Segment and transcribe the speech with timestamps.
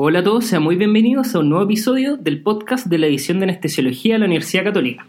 [0.00, 3.40] Hola a todos, sean muy bienvenidos a un nuevo episodio del podcast de la edición
[3.40, 5.04] de Anestesiología de la Universidad Católica.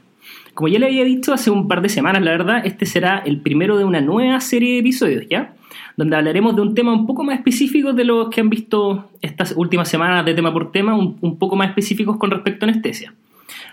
[0.55, 3.39] Como ya le había dicho hace un par de semanas, la verdad, este será el
[3.39, 5.53] primero de una nueva serie de episodios, ¿ya?
[5.95, 9.53] Donde hablaremos de un tema un poco más específico de los que han visto estas
[9.55, 13.13] últimas semanas de tema por tema, un, poco más específicos con respecto a anestesia.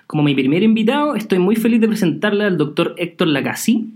[0.06, 3.86] Como mi primer invitado, estoy muy feliz de presentarle al doctor Héctor Lacasi.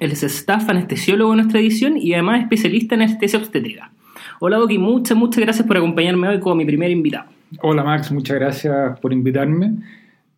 [0.00, 3.90] Él es staff anestesiólogo de nuestra edición y además especialista en anestesia obstétrica.
[4.38, 7.30] Hola Doki, muchas, muchas gracias por acompañarme hoy como mi primer invitado.
[7.62, 9.76] Hola Max, muchas gracias por invitarme.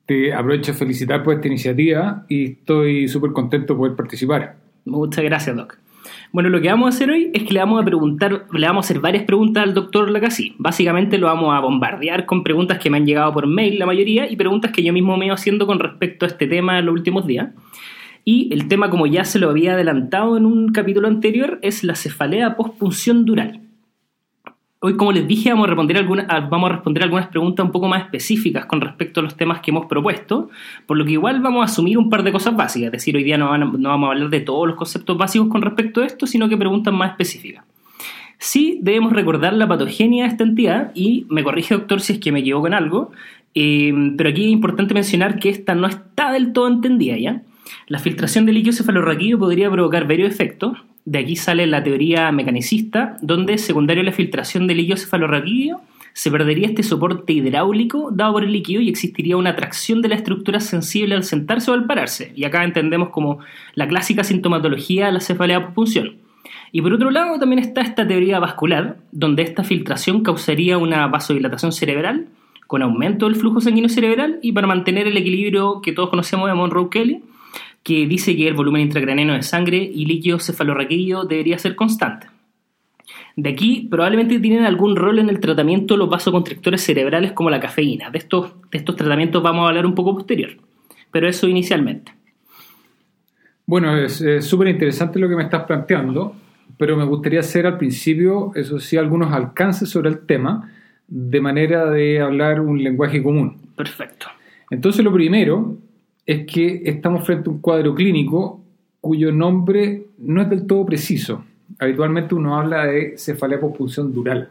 [0.06, 4.56] Te aprovecho a felicitar por esta iniciativa y estoy súper contento de poder participar.
[4.84, 5.78] Muchas gracias, Doc.
[6.30, 8.84] Bueno, lo que vamos a hacer hoy es que le vamos a preguntar, le vamos
[8.84, 10.54] a hacer varias preguntas al doctor Lacasí.
[10.58, 14.30] Básicamente lo vamos a bombardear con preguntas que me han llegado por mail, la mayoría,
[14.30, 16.86] y preguntas que yo mismo me he ido haciendo con respecto a este tema en
[16.86, 17.48] los últimos días.
[18.24, 21.96] Y el tema, como ya se lo había adelantado en un capítulo anterior, es la
[21.96, 23.67] cefalea postpunción dural.
[24.80, 27.88] Hoy, como les dije, vamos a, responder algunas, vamos a responder algunas preguntas un poco
[27.88, 30.50] más específicas con respecto a los temas que hemos propuesto,
[30.86, 33.24] por lo que igual vamos a asumir un par de cosas básicas, es decir, hoy
[33.24, 36.28] día no, no vamos a hablar de todos los conceptos básicos con respecto a esto,
[36.28, 37.64] sino que preguntas más específicas.
[38.38, 42.30] Sí debemos recordar la patogenia de esta entidad y me corrige doctor si es que
[42.30, 43.10] me equivoco en algo,
[43.56, 47.42] eh, pero aquí es importante mencionar que esta no está del todo entendida ya.
[47.88, 53.16] La filtración de líquido cefalorraquídeo podría provocar varios efectos, de aquí sale la teoría mecanicista,
[53.22, 55.80] donde, secundario a la filtración del líquido cefalorraquídeo,
[56.12, 60.16] se perdería este soporte hidráulico dado por el líquido y existiría una tracción de la
[60.16, 62.32] estructura sensible al sentarse o al pararse.
[62.36, 63.38] Y acá entendemos como
[63.74, 66.16] la clásica sintomatología de la cefalea pospunción.
[66.72, 71.72] Y por otro lado también está esta teoría vascular, donde esta filtración causaría una vasodilatación
[71.72, 72.26] cerebral
[72.66, 76.54] con aumento del flujo sanguíneo cerebral y para mantener el equilibrio que todos conocemos de
[76.54, 77.22] Monroe-Kelly,
[77.82, 82.26] que dice que el volumen intracraneano de sangre y líquido cefalorraquídeo debería ser constante.
[83.36, 87.60] De aquí probablemente tienen algún rol en el tratamiento de los vasoconstrictores cerebrales como la
[87.60, 88.10] cafeína.
[88.10, 90.50] De estos, de estos tratamientos vamos a hablar un poco posterior,
[91.10, 92.12] pero eso inicialmente.
[93.64, 96.34] Bueno, es súper interesante lo que me estás planteando,
[96.76, 100.72] pero me gustaría hacer al principio, eso sí, algunos alcances sobre el tema,
[101.06, 103.56] de manera de hablar un lenguaje común.
[103.76, 104.26] Perfecto.
[104.70, 105.76] Entonces, lo primero
[106.28, 108.62] es que estamos frente a un cuadro clínico
[109.00, 111.42] cuyo nombre no es del todo preciso.
[111.78, 114.50] Habitualmente uno habla de cefalea pospunción dural.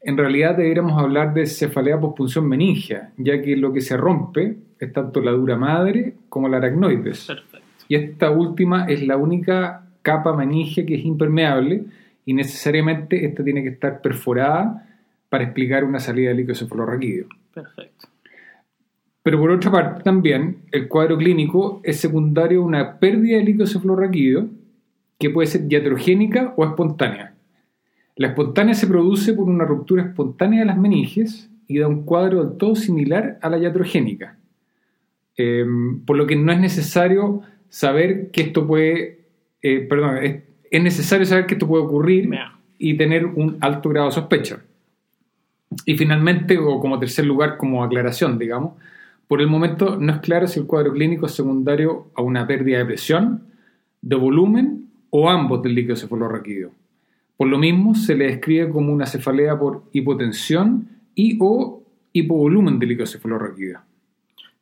[0.00, 4.92] En realidad deberíamos hablar de cefalea pospunción meningia, ya que lo que se rompe es
[4.92, 7.26] tanto la dura madre como la aracnoides.
[7.26, 7.58] Perfecto.
[7.88, 11.86] Y esta última es la única capa meningia que es impermeable
[12.24, 14.86] y necesariamente esta tiene que estar perforada
[15.28, 17.26] para explicar una salida de líquido cefalorraquídeo.
[17.52, 18.06] Perfecto.
[19.28, 23.66] Pero por otra parte también el cuadro clínico es secundario a una pérdida de líquido
[23.66, 24.48] cefalorraquídeo
[25.18, 27.34] que puede ser iatrogénica o espontánea.
[28.16, 32.42] La espontánea se produce por una ruptura espontánea de las meninges y da un cuadro
[32.42, 34.38] del todo similar a la iatrogénica.
[35.36, 35.66] Eh,
[36.06, 39.26] por lo que no es necesario saber que esto puede,
[39.60, 40.36] eh, perdón, es,
[40.70, 42.30] es, necesario saber que esto puede ocurrir
[42.78, 44.60] y tener un alto grado de sospecha.
[45.84, 48.72] Y finalmente, o como tercer lugar, como aclaración, digamos,
[49.28, 52.78] por el momento no es claro si el cuadro clínico es secundario a una pérdida
[52.78, 53.44] de presión,
[54.00, 56.70] de volumen o ambos del líquido cefalorraquídeo.
[57.36, 62.88] Por lo mismo se le describe como una cefalea por hipotensión y o hipovolumen del
[62.88, 63.80] líquido cefalorraquídeo.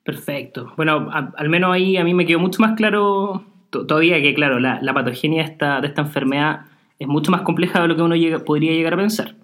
[0.03, 0.73] Perfecto.
[0.77, 4.81] Bueno, al menos ahí a mí me quedó mucho más claro todavía que, claro, la,
[4.95, 6.63] patogenia de esta, enfermedad
[6.99, 9.35] es mucho más compleja de lo que uno podría llegar a pensar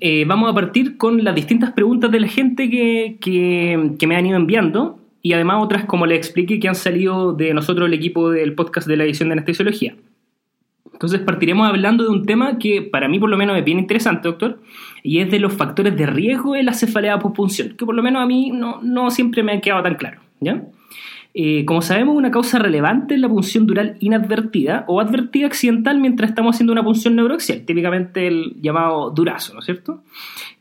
[0.00, 4.26] eh, vamos a partir con las distintas preguntas de la gente que, que, me han
[4.26, 8.30] ido enviando y además otras, como les expliqué, que han salido de nosotros, el equipo
[8.30, 9.96] del podcast de la edición de anestesiología.
[10.92, 14.28] Entonces partiremos hablando de un tema que para mí por lo menos es bien interesante,
[14.28, 14.60] doctor,
[15.02, 18.22] y es de los factores de riesgo de la cefalea postpunción, que por lo menos
[18.22, 20.20] a mí no, no siempre me ha quedado tan claro.
[20.40, 20.62] ¿ya?
[21.38, 26.30] Eh, como sabemos, una causa relevante es la punción dural inadvertida o advertida accidental mientras
[26.30, 30.02] estamos haciendo una punción neuroaxial, típicamente el llamado durazo, ¿no es cierto?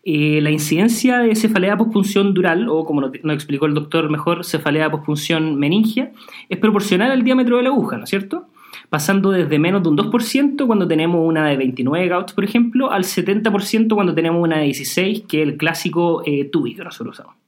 [0.03, 4.91] Eh, la incidencia de cefalea pospunción dural, o como nos, explicó el doctor mejor, cefalea
[4.91, 6.11] pospunción meningia,
[6.49, 8.47] es proporcional al diámetro de la aguja, ¿no es cierto?
[8.89, 13.05] Pasando desde menos de un 2% cuando tenemos una de 29 gauss, por ejemplo, al
[13.05, 17.44] 70% cuando tenemos una de 16, que es el clásico eh, tubi que nosotros usamos.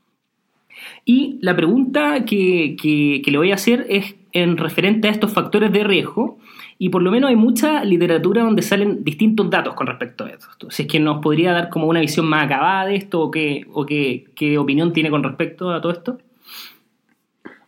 [1.06, 5.72] Y la pregunta que, que, le voy a hacer es en referente a estos factores
[5.72, 6.38] de riesgo,
[6.78, 10.70] y por lo menos hay mucha literatura donde salen distintos datos con respecto a esto.
[10.70, 13.66] Si es que nos podría dar como una visión más acabada de esto, o qué,
[13.72, 16.20] o qué, qué opinión tiene con respecto a todo esto.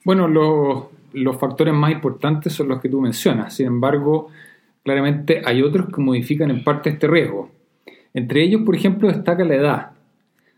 [0.05, 3.55] Bueno, los, los factores más importantes son los que tú mencionas.
[3.55, 4.29] Sin embargo,
[4.83, 7.51] claramente hay otros que modifican en parte este riesgo.
[8.13, 9.91] Entre ellos, por ejemplo, destaca la edad.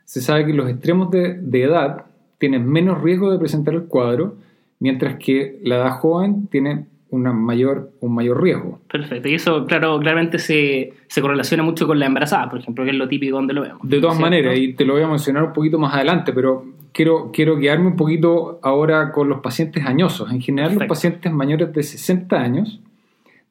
[0.06, 2.06] Se sabe que los extremos de, de edad
[2.42, 4.36] tienen menos riesgo de presentar el cuadro,
[4.80, 8.80] mientras que la edad joven tiene una mayor, un mayor riesgo.
[8.92, 9.30] Perfecto.
[9.30, 12.96] Y eso, claro, claramente se, se correlaciona mucho con la embarazada, por ejemplo, que es
[12.96, 13.88] lo típico donde lo vemos.
[13.88, 14.32] De todas ¿cierto?
[14.32, 17.90] maneras, y te lo voy a mencionar un poquito más adelante, pero quiero, quiero quedarme
[17.90, 20.32] un poquito ahora con los pacientes añosos.
[20.32, 20.84] En general, Perfecto.
[20.94, 22.80] los pacientes mayores de 60 años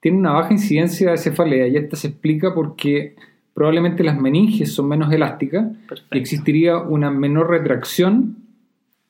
[0.00, 3.14] tienen una baja incidencia de cefalea y esta se explica porque
[3.54, 6.16] probablemente las meninges son menos elásticas Perfecto.
[6.16, 8.49] y existiría una menor retracción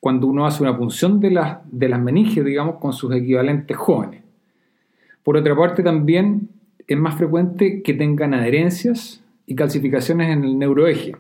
[0.01, 4.23] cuando uno hace una punción de las, de las meninges, digamos, con sus equivalentes jóvenes.
[5.23, 6.49] Por otra parte, también
[6.87, 11.15] es más frecuente que tengan adherencias y calcificaciones en el neuroeje,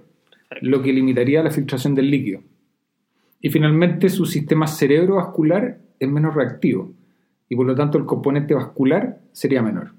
[0.62, 2.40] lo que limitaría la filtración del líquido.
[3.40, 6.92] Y finalmente, su sistema cerebrovascular es menos reactivo
[7.48, 9.90] y por lo tanto el componente vascular sería menor.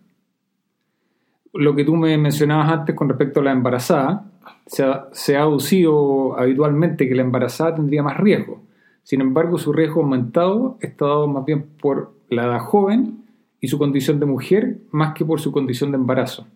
[1.53, 4.25] Lo que tú me mencionabas antes con respecto a la embarazada,
[4.65, 8.63] se ha, se ha aducido habitualmente que la embarazada tendría más riesgo.
[9.03, 13.23] Sin embargo, su riesgo aumentado está dado más bien por la edad joven
[13.59, 16.47] y su condición de mujer más que por su condición de embarazo.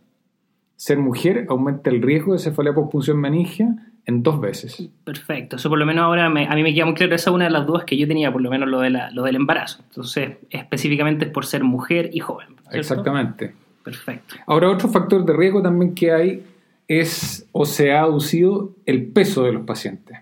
[0.75, 3.75] Ser mujer aumenta el riesgo de cefalea pospunción meningea
[4.05, 4.87] en dos veces.
[5.03, 5.55] Perfecto.
[5.55, 7.15] Eso por lo menos ahora me- a mí me queda muy claro.
[7.15, 9.09] Esa es una de las dudas que yo tenía, por lo menos lo, de la-
[9.11, 9.81] lo del embarazo.
[9.89, 12.47] Entonces, específicamente es por ser mujer y joven.
[12.61, 12.77] ¿cierto?
[12.77, 13.53] Exactamente.
[13.83, 14.35] Perfecto.
[14.47, 16.43] Ahora, otro factor de riesgo también que hay
[16.87, 20.17] es o se ha aducido el peso de los pacientes.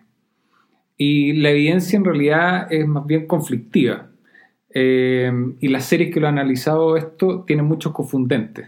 [0.97, 4.09] Y la evidencia en realidad es más bien conflictiva.
[4.69, 8.67] Eh, y las series que lo han analizado esto tienen muchos confundentes.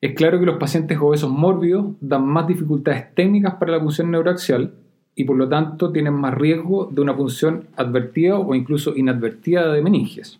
[0.00, 4.74] Es claro que los pacientes obesos mórbidos dan más dificultades técnicas para la punción neuroaxial
[5.16, 9.82] y por lo tanto tienen más riesgo de una punción advertida o incluso inadvertida de
[9.82, 10.38] meninges.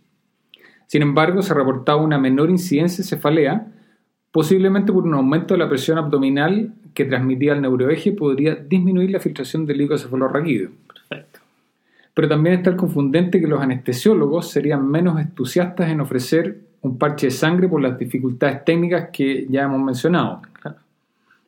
[0.87, 3.67] Sin embargo, se ha reportado una menor incidencia de cefalea,
[4.31, 9.19] posiblemente por un aumento de la presión abdominal que transmitida al neuroeje podría disminuir la
[9.19, 10.71] filtración del líquido cefalorraquídeo.
[12.19, 17.29] Pero también está el confundente que los anestesiólogos serían menos entusiastas en ofrecer un parche
[17.29, 20.43] de sangre por las dificultades técnicas que ya hemos mencionado.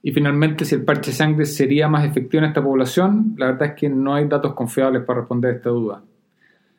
[0.01, 3.71] Y finalmente, si el parche de sangre sería más efectivo en esta población, la verdad
[3.71, 6.05] es que no hay datos confiables para responder a esta duda.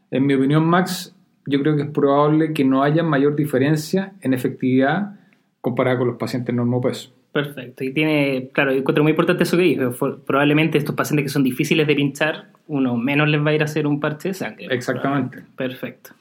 [0.10, 1.14] En mi opinión, Max,
[1.46, 5.20] yo creo que es probable que no haya mayor diferencia en efectividad
[5.60, 7.12] comparada con los pacientes normopeso.
[7.31, 7.83] Perfecto.
[7.86, 9.92] Y tiene, claro, encuentro muy importante eso que dijo.
[9.94, 13.62] Fue- Probablemente estos pacientes que son difíciles de pinchar, uno menos les va a ir
[13.62, 14.68] a hacer un parche de sangre.
[14.69, 15.44] Exactamente.
[15.56, 16.12] Perfecto.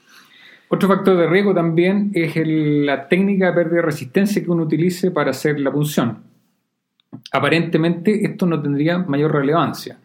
[0.69, 4.63] Otro factor de riesgo también es el- la técnica de pérdida de resistencia que uno
[4.63, 6.19] utilice para hacer la punción.
[7.33, 9.99] Aparentemente esto no tendría mayor relevancia.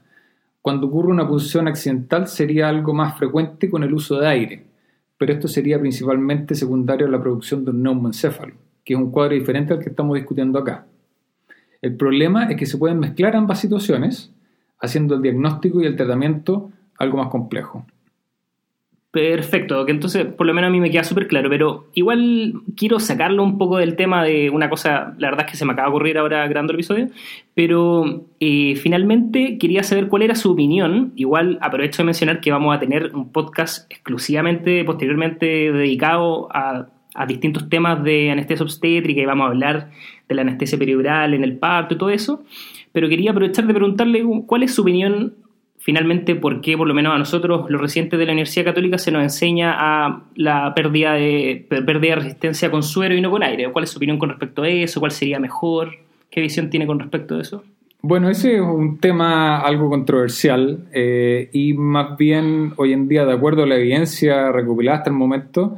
[0.62, 4.64] Cuando ocurre una punción accidental sería algo más frecuente con el uso de aire,
[5.18, 9.36] pero esto sería principalmente secundario a la producción de un neumoencéfalo, que es un cuadro
[9.36, 10.88] diferente al que estamos discutiendo acá.
[11.86, 14.34] El problema es que se pueden mezclar ambas situaciones,
[14.80, 17.86] haciendo el diagnóstico y el tratamiento algo más complejo.
[19.12, 23.00] Perfecto, que entonces por lo menos a mí me queda súper claro, pero igual quiero
[23.00, 25.90] sacarlo un poco del tema de una cosa, la verdad es que se me acaba
[25.90, 27.10] de ocurrir ahora grabando el episodio,
[27.54, 32.76] pero eh, finalmente quería saber cuál era su opinión, igual aprovecho de mencionar que vamos
[32.76, 39.26] a tener un podcast exclusivamente posteriormente dedicado a, a distintos temas de anestesia obstétrica y
[39.26, 39.90] vamos a hablar
[40.28, 42.44] de la anestesia peridural en el parto y todo eso,
[42.92, 45.34] pero quería aprovechar de preguntarle cuál es su opinión
[45.86, 49.12] finalmente por qué, por lo menos a nosotros, los residentes de la Universidad Católica, se
[49.12, 53.72] nos enseña a la pérdida de, pérdida de resistencia con suero y no con aire.
[53.72, 55.00] ¿Cuál es su opinión con respecto a eso?
[55.00, 55.92] ¿Cuál sería mejor?
[56.32, 57.64] ¿Qué visión tiene con respecto a eso?
[58.02, 63.34] Bueno, ese es un tema algo controversial eh, y más bien hoy en día, de
[63.34, 65.78] acuerdo a la evidencia recopilada hasta el momento,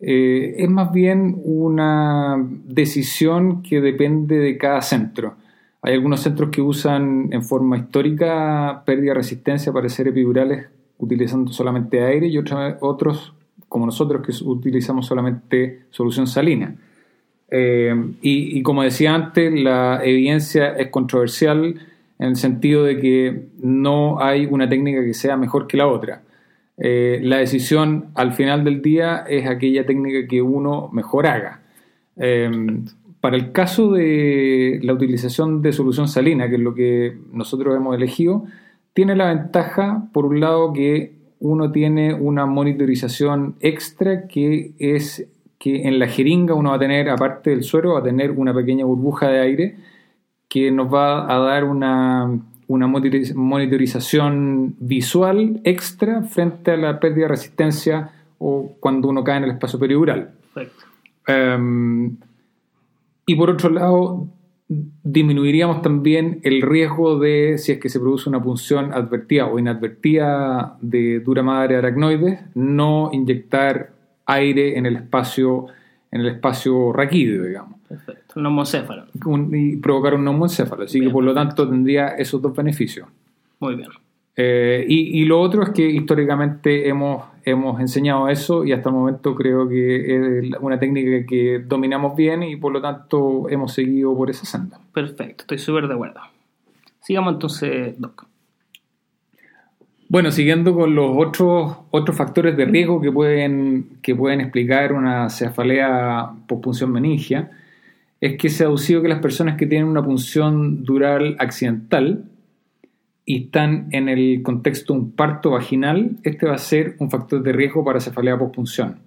[0.00, 5.34] eh, es más bien una decisión que depende de cada centro.
[5.82, 10.66] Hay algunos centros que usan en forma histórica pérdida de resistencia para hacer epidurales
[10.98, 13.32] utilizando solamente aire y otra- otros,
[13.68, 16.74] como nosotros, que utilizamos solamente solución salina.
[17.50, 21.74] Eh, y como decía antes, la evidencia es controversial
[22.18, 26.22] en el sentido de que no hay una técnica que sea mejor que la otra.
[26.80, 31.60] Eh, la decisión al final del día es aquella técnica que uno mejor haga.
[32.16, 32.50] Eh,
[33.20, 37.94] para el caso de la utilización de solución salina, que es lo que nosotros hemos
[37.94, 38.44] elegido,
[38.94, 45.86] tiene la ventaja, por un lado, que uno tiene una monitorización extra que es que
[45.86, 48.86] en la jeringa uno va a tener, aparte del suero, va a tener una pequeña
[48.86, 49.76] burbuja de aire
[50.48, 57.22] que nos va a dar una, una monitoriz- monitorización visual extra frente a la pérdida
[57.22, 60.30] de resistencia o cuando uno cae en el espacio peridural.
[60.54, 60.84] Perfecto.
[61.26, 62.16] Um,
[63.26, 64.28] y por otro lado,
[64.68, 70.76] disminuiríamos también el riesgo de, si es que se produce una punción advertida o inadvertida
[70.80, 73.90] de dura madre aracnoides, no inyectar
[74.26, 75.66] aire en el espacio,
[76.12, 77.80] en el espacio raquídeo, digamos.
[77.88, 79.04] Perfecto, un neumocéfalo.
[79.52, 80.84] y provocar un neumoencéfalo.
[80.84, 83.08] Así que por lo tanto tendría esos dos beneficios.
[83.58, 83.88] Muy bien.
[84.36, 89.34] Eh, y, lo otro es que históricamente hemos, hemos enseñado eso y hasta el momento
[89.34, 94.30] creo que es una técnica que dominamos bien y por lo tanto hemos seguido por
[94.30, 94.78] esa senda.
[94.94, 96.20] Perfecto, estoy súper de acuerdo.
[97.00, 98.26] Sigamos entonces, Doc.
[100.08, 105.28] Bueno, siguiendo con los otros, otros factores de riesgo que pueden, que pueden explicar una
[105.28, 107.50] cefalea por punción meningia,
[108.20, 112.24] es que se ha aducido que las personas que tienen una punción dural accidental
[113.24, 117.42] y están en el contexto de un parto vaginal, este va a ser un factor
[117.42, 118.98] de riesgo para cefalea pospunción.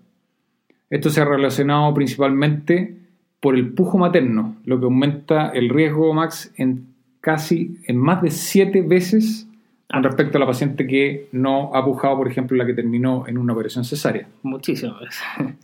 [0.90, 2.96] Esto se ha relacionado principalmente
[3.40, 8.32] por el pujo materno, lo que aumenta el riesgo max en casi en más de
[8.32, 9.48] siete veces
[9.92, 13.38] con respecto a la paciente que no ha pujado, por ejemplo, la que terminó en
[13.38, 14.28] una operación cesárea.
[14.42, 15.22] Muchísimas veces.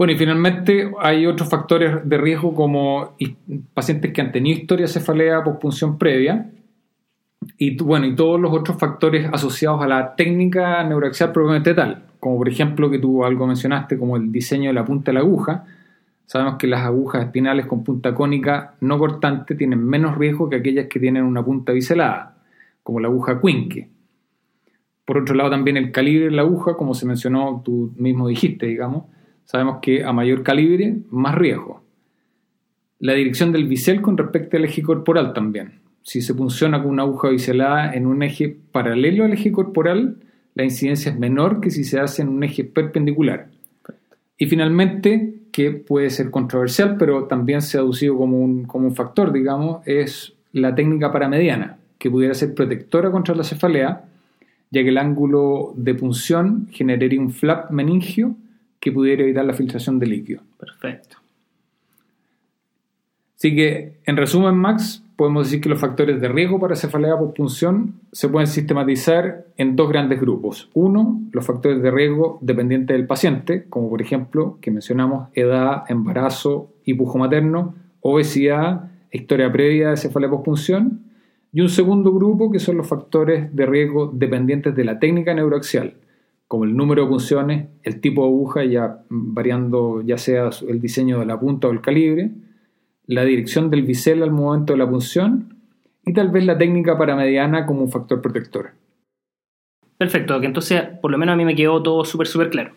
[0.00, 3.16] Bueno, y finalmente hay otros factores de riesgo como
[3.74, 6.50] pacientes que han tenido historia de cefalea pospunción previa,
[7.58, 12.38] y bueno, y todos los otros factores asociados a la técnica neuroaxial propiamente tal, como
[12.38, 15.66] por ejemplo que tú algo mencionaste, como el diseño de la punta de la aguja.
[16.24, 20.86] Sabemos que las agujas espinales con punta cónica no cortante tienen menos riesgo que aquellas
[20.86, 22.38] que tienen una punta biselada,
[22.82, 23.90] como la aguja Quinque.
[25.04, 28.64] Por otro lado, también el calibre de la aguja, como se mencionó, tú mismo dijiste,
[28.64, 29.04] digamos,
[29.50, 31.82] sabemos que a mayor calibre, más riesgo.
[32.98, 37.02] La dirección del bisel con respecto al eje corporal también si se funciona con una
[37.02, 40.16] aguja biselada en un eje paralelo al eje corporal,
[40.54, 43.48] la incidencia es menor que si se hace en un eje perpendicular.
[44.36, 48.94] Y finalmente, que puede ser controversial, pero también se ha aducido como un, como un
[48.94, 54.04] factor, digamos, es la técnica paramediana, que pudiera ser protectora contra la cefalea,
[54.70, 58.34] ya que el ángulo de punción generaría un flap meningio
[58.80, 60.42] que pudiera evitar la filtración de líquido.
[60.58, 61.18] Perfecto.
[63.36, 67.32] Así que, en resumen, Max, podemos decir que los factores de riesgo para cefalea por
[67.32, 70.70] punción se pueden sistematizar en dos grandes grupos.
[70.74, 76.72] Uno, los factores de riesgo dependientes del paciente, como por ejemplo, que mencionamos, edad, embarazo,
[76.84, 81.00] hipujo materno, obesidad, historia previa de cefalea por punción.
[81.52, 85.94] Y un segundo grupo que son los factores de riesgo dependientes de la técnica neuroaxial,
[86.50, 91.20] como el número de punciones, el tipo de aguja, ya variando ya sea el diseño
[91.20, 92.32] de la punta o el calibre,
[93.06, 95.54] la dirección del bisel al momento de la punción
[96.04, 98.70] y tal vez la técnica paramediana como un factor protector.
[99.96, 102.72] Perfecto, que entonces por lo menos a mí me quedó todo súper, súper claro.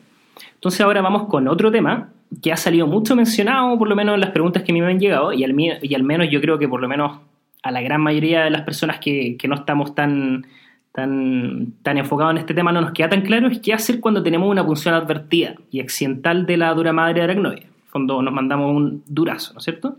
[0.54, 2.12] Entonces ahora vamos con otro tema
[2.44, 4.92] que ha salido mucho mencionado, por lo menos en las preguntas que a mí me
[4.92, 7.22] han llegado, y al, y al menos yo creo que por lo menos
[7.64, 10.46] a la gran mayoría de las personas que, no estamos tan,
[10.94, 14.24] tan, tan enfocados en este tema no nos queda tan claro es qué hacer cuando
[14.24, 19.04] tenemos una punción advertida y accidental de la dura madre aracnoide, cuando nos mandamos un
[19.08, 19.98] durazo, ¿no es cierto?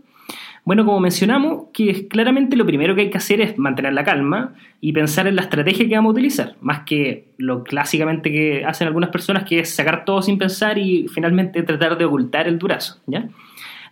[0.63, 4.55] Bueno, como mencionamos, que claramente lo primero que hay que hacer es mantener la calma
[4.81, 8.87] y pensar en la estrategia que vamos a utilizar, más que lo clásicamente que hacen
[8.87, 12.99] algunas personas, que es sacar todo sin pensar y finalmente tratar de ocultar el durazo.
[13.05, 13.29] ¿ya?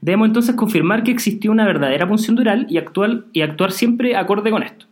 [0.02, 4.50] Debemos entonces confirmar que existió una verdadera punción dural y, actuar, y actuar siempre acorde
[4.50, 4.88] con esto.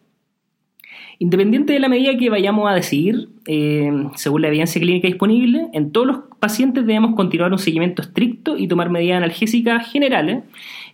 [1.22, 5.92] Independiente de la medida que vayamos a decidir, eh, según la evidencia clínica disponible, en
[5.92, 10.44] todos los pacientes debemos continuar un seguimiento estricto y tomar medidas analgésicas generales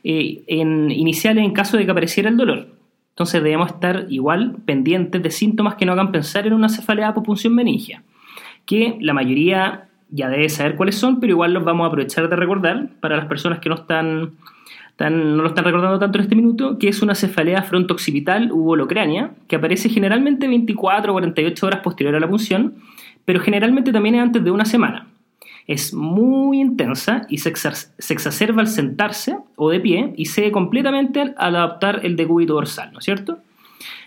[0.04, 2.68] eh, iniciales en caso de que apareciera el dolor.
[3.12, 7.24] Entonces debemos estar igual pendientes de síntomas que no hagan pensar en una cefalea por
[7.24, 8.04] punción meningia,
[8.66, 12.36] que la mayoría ya debe saber cuáles son, pero igual los vamos a aprovechar de
[12.36, 14.34] recordar para las personas que no están,
[15.00, 19.32] no lo están recordando tanto en este minuto, que es una cefalea frontooccipital u holocránea,
[19.48, 22.76] que aparece generalmente 24 o 48 horas posterior a la punción,
[23.26, 25.08] pero generalmente también es antes de una semana
[25.68, 31.56] es muy intensa y se, exacerba al sentarse o de pie y cede completamente al
[31.56, 33.40] adaptar el decúbito dorsal, ¿no es cierto?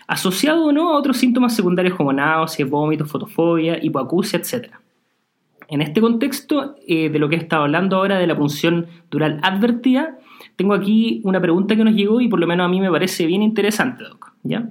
[0.07, 4.71] Asociado o no a otros síntomas secundarios como náuseas, vómitos, fotofobia, hipoacusia, etc.
[5.67, 9.39] En este contexto eh, de lo que he estado hablando ahora de la punción dural
[9.43, 10.17] advertida,
[10.61, 13.25] tengo aquí una pregunta que nos llegó y por lo menos a mí me parece
[13.25, 14.31] bien interesante, Doc.
[14.43, 14.69] ¿ya?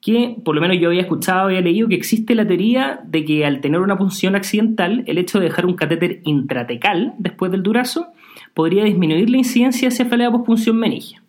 [0.00, 3.44] que por lo menos yo había escuchado, había leído que existe la teoría de que
[3.44, 8.08] al tener una punción accidental, el hecho de dejar un catéter intratecal después del durazo
[8.54, 11.22] podría disminuir la incidencia de cefalea pospunción meningia.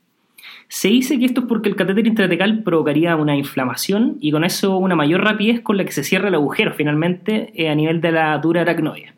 [0.67, 4.77] Se dice que esto es porque el catéter intratecal provocaría una inflamación y con eso
[4.77, 8.13] una mayor rapidez con la que se cierra el agujero finalmente eh, a nivel de
[8.13, 9.13] la dura aracnoide.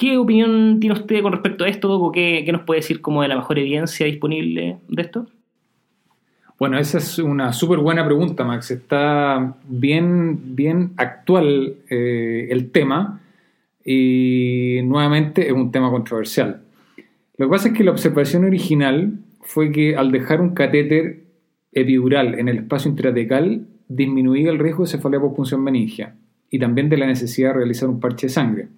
[0.00, 3.36] ¿Qué opinión tiene usted con respecto a esto, ¿Qué nos puede decir como de la
[3.36, 5.26] mejor evidencia disponible de esto?
[6.58, 8.70] Bueno, esa es una súper buena pregunta, Max.
[8.70, 13.20] Está bien, bien actual eh, el tema
[13.84, 16.62] y nuevamente es un tema controversial.
[17.36, 21.24] Lo que pasa es que la observación original fue que al dejar un catéter
[21.72, 26.14] epidural en el espacio intratecal disminuía el riesgo de cefalea por punción meningia
[26.48, 28.68] y también de la necesidad de realizar un parche de sangre.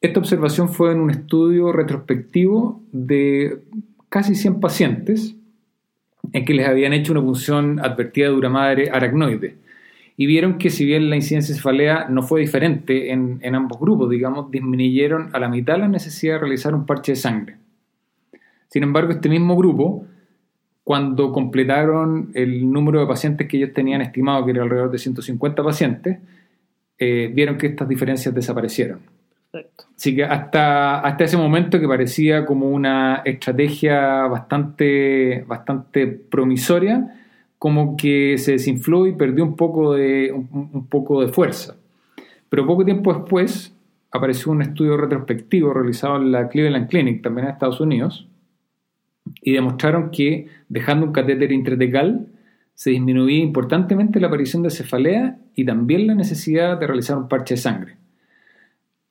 [0.00, 3.60] Esta observación fue en un estudio retrospectivo de
[4.08, 5.34] casi 100 pacientes
[6.32, 9.56] en que les habían hecho una punción advertida de dura madre aracnoide.
[10.18, 14.10] Y vieron que si bien la incidencia de cefalea no fue diferente en, ambos grupos,
[14.10, 17.56] digamos, disminuyeron a la mitad la necesidad de realizar un parche de sangre.
[18.68, 20.06] Sin embargo, este mismo grupo,
[20.84, 25.62] cuando completaron el número de pacientes que ellos tenían estimado, que era alrededor de 150
[25.62, 26.18] pacientes,
[26.98, 29.15] eh, vieron que estas diferencias desaparecieron.
[29.96, 37.14] Así que hasta, hasta ese momento que parecía como una estrategia bastante, bastante promisoria,
[37.58, 41.76] como que se desinfló y perdió un poco, de, un, poco de fuerza.
[42.48, 43.74] Pero poco tiempo después
[44.10, 48.28] apareció un estudio retrospectivo realizado en la Cleveland Clinic, también en Estados Unidos,
[49.42, 52.28] y demostraron que dejando un catéter intratecal
[52.74, 57.54] se disminuía importantemente la aparición de cefalea y también la necesidad de realizar un parche
[57.54, 57.96] de sangre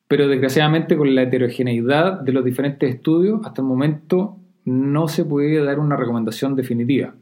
[0.07, 5.63] pero desgraciadamente con la heterogeneidad de los diferentes estudios, hasta el momento no se puede
[5.63, 7.15] dar una recomendación definitiva.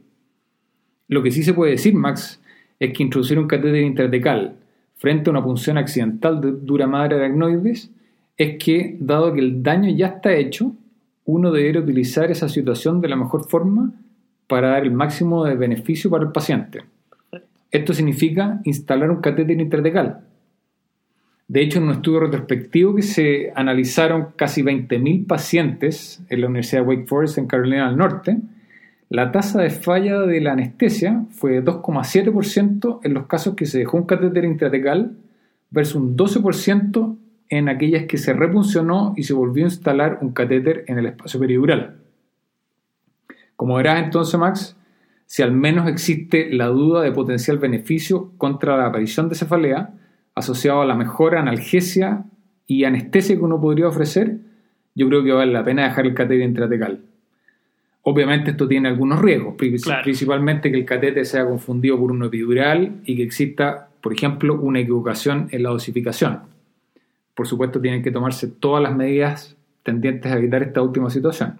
[1.07, 2.41] Lo que sí se puede decir, Max,
[2.79, 4.55] es que introducir un catéter intratecal
[4.95, 7.91] frente a una punción accidental de dura madre aracnoides
[8.37, 10.73] es que, dado que el daño ya está hecho,
[11.25, 13.93] uno debería utilizar esa situación de la mejor forma
[14.47, 16.83] para dar el máximo de beneficio para el paciente.
[17.71, 20.21] Esto significa instalar un catéter intratecal,
[21.47, 26.81] de hecho, en un estudio retrospectivo que se analizaron casi 20.000 pacientes en la Universidad
[26.81, 28.37] de Wake Forest en Carolina del Norte,
[29.09, 33.79] la tasa de falla de la anestesia fue de 2,7% en los casos que se
[33.79, 35.17] dejó un catéter intratecal
[35.69, 37.17] versus un 12%
[37.49, 41.39] en aquellas que se repuncionó y se volvió a instalar un catéter en el espacio
[41.39, 41.97] peridural.
[43.55, 44.77] Como verás entonces, Max,
[45.25, 49.93] si al menos existe la duda de potencial beneficio contra la aparición de cefalea,
[50.35, 52.25] asociado a la mejor analgesia
[52.67, 54.37] y anestesia que uno podría ofrecer,
[54.95, 57.01] yo creo que vale la pena dejar el catéter intratecal.
[58.03, 63.15] Obviamente esto tiene algunos riesgos, principalmente que el catéter sea confundido por un epidural y
[63.15, 66.39] que exista, por ejemplo, una equivocación en la dosificación.
[67.33, 71.57] Por supuesto, tienen que tomarse todas las medidas tendientes a evitar esta última situación.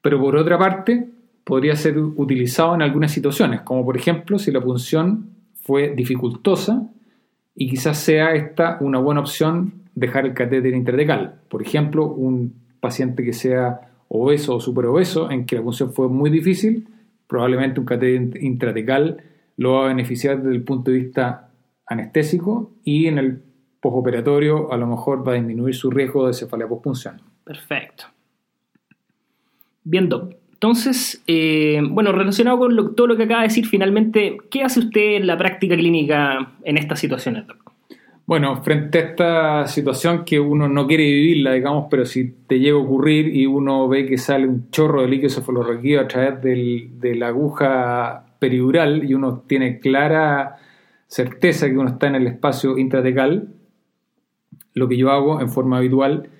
[0.00, 1.08] Pero por otra parte,
[1.44, 5.26] podría ser utilizado en algunas situaciones, como por ejemplo si la punción
[5.62, 6.88] fue dificultosa
[7.54, 11.40] y quizás sea esta una buena opción dejar el catéter intratecal.
[11.48, 16.30] Por ejemplo, un paciente que sea obeso o superobeso, en que la punción fue muy
[16.30, 16.88] difícil,
[17.26, 19.22] probablemente un catéter intratecal
[19.56, 21.50] lo va a beneficiar desde el punto de vista
[21.86, 23.42] anestésico y en el
[23.80, 27.20] postoperatorio a lo mejor va a disminuir su riesgo de cefalea postpunción.
[27.44, 28.04] Perfecto.
[29.84, 30.08] Bien,
[30.62, 35.16] entonces, eh, bueno, relacionado con todo lo que acaba de decir, finalmente, ¿qué hace usted
[35.16, 37.46] en la práctica clínica en estas situaciones,
[38.26, 42.76] Bueno, frente a esta situación que uno no quiere vivirla, digamos, pero si te llega
[42.76, 47.14] a ocurrir y uno ve que sale un chorro de líquido cefalorraquídeo a través de
[47.16, 50.58] la aguja peridural y uno tiene clara
[51.08, 53.48] certeza que uno está en el espacio intratecal,
[54.74, 56.30] lo que yo hago en forma habitual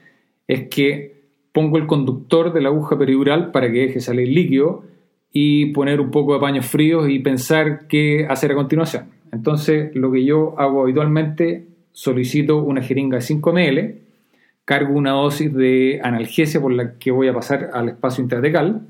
[0.46, 1.21] es que
[1.52, 4.84] pongo el conductor de la aguja peridural para que deje salir líquido
[5.32, 9.04] y poner un poco de paños fríos y pensar qué hacer a continuación.
[9.32, 13.94] Entonces, lo que yo hago habitualmente, solicito una jeringa de 5 ml,
[14.64, 18.82] cargo una dosis de analgesia por la que voy a pasar al espacio intratecal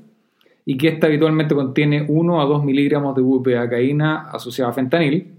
[0.65, 5.33] y que esta habitualmente contiene 1 a 2 miligramos de bupivacaína asociada a fentanil.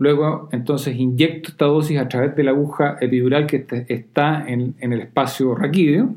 [0.00, 4.92] Luego, entonces, inyecto esta dosis a través de la aguja epidural que está en, en
[4.92, 6.16] el espacio raquídeo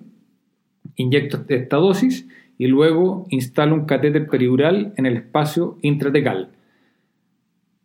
[0.96, 6.50] inyecto esta dosis y luego instalo un catéter peridural en el espacio intratecal.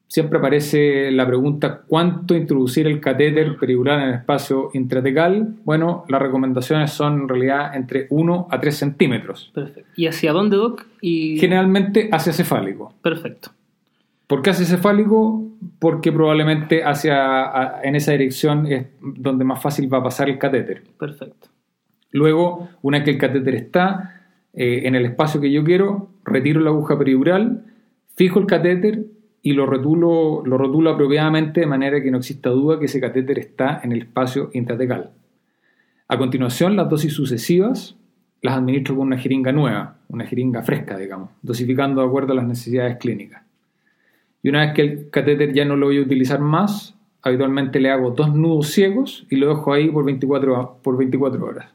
[0.06, 5.56] Siempre aparece la pregunta ¿cuánto introducir el catéter peridural en el espacio intratecal?
[5.64, 9.50] Bueno, las recomendaciones son en realidad entre 1 a 3 centímetros.
[9.54, 9.90] Perfecto.
[9.96, 10.86] ¿Y hacia dónde, Doc?
[11.02, 11.38] Y...
[11.38, 12.94] Generalmente hacia cefálico.
[13.02, 13.50] Perfecto.
[14.28, 15.42] ¿Por qué hacia cefálico?
[15.80, 20.84] Porque probablemente hacia, en esa dirección es donde más fácil va a pasar el catéter.
[20.98, 21.48] Perfecto.
[22.12, 26.60] Luego, una vez que el catéter está eh, en el espacio que yo quiero, retiro
[26.60, 27.64] la aguja peridural,
[28.16, 29.06] fijo el catéter
[29.40, 33.38] y lo rotulo, lo rotulo apropiadamente de manera que no exista duda que ese catéter
[33.38, 35.10] está en el espacio intratecal.
[36.06, 37.96] A continuación, las dosis sucesivas
[38.42, 42.46] las administro con una jeringa nueva, una jeringa fresca, digamos, dosificando de acuerdo a las
[42.46, 43.47] necesidades clínicas.
[44.48, 47.90] Y una vez que el catéter ya no lo voy a utilizar más, habitualmente le
[47.90, 51.70] hago dos nudos ciegos y lo dejo ahí por 24, por 24 horas.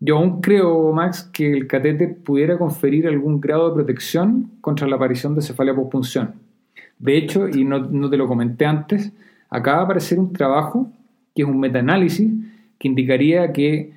[0.00, 4.96] Yo aún creo, Max, que el catéter pudiera conferir algún grado de protección contra la
[4.96, 6.32] aparición de cefalea pospunción.
[6.98, 9.12] De hecho, y no, no te lo comenté antes,
[9.50, 10.90] acaba de aparecer un trabajo
[11.34, 12.32] que es un metaanálisis
[12.78, 13.92] que indicaría que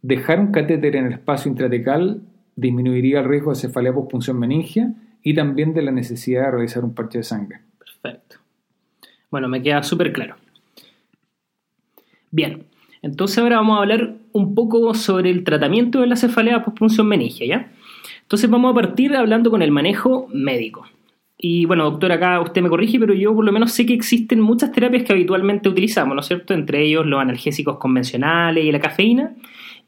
[0.00, 2.22] dejar un catéter en el espacio intratecal
[2.54, 4.94] disminuiría el riesgo de cefalea pospunción meningia
[5.26, 7.58] y también de la necesidad de realizar un parche de sangre.
[7.80, 8.36] Perfecto.
[9.28, 10.36] Bueno, me queda súper claro.
[12.30, 12.66] Bien,
[13.02, 17.44] entonces ahora vamos a hablar un poco sobre el tratamiento de la cefalea pospunción meningia,
[17.44, 17.72] ¿ya?
[18.22, 20.86] Entonces vamos a partir hablando con el manejo médico.
[21.36, 24.38] Y bueno, doctor, acá usted me corrige, pero yo por lo menos sé que existen
[24.38, 26.54] muchas terapias que habitualmente utilizamos, ¿no es cierto?
[26.54, 29.34] Entre ellos los analgésicos convencionales y la cafeína.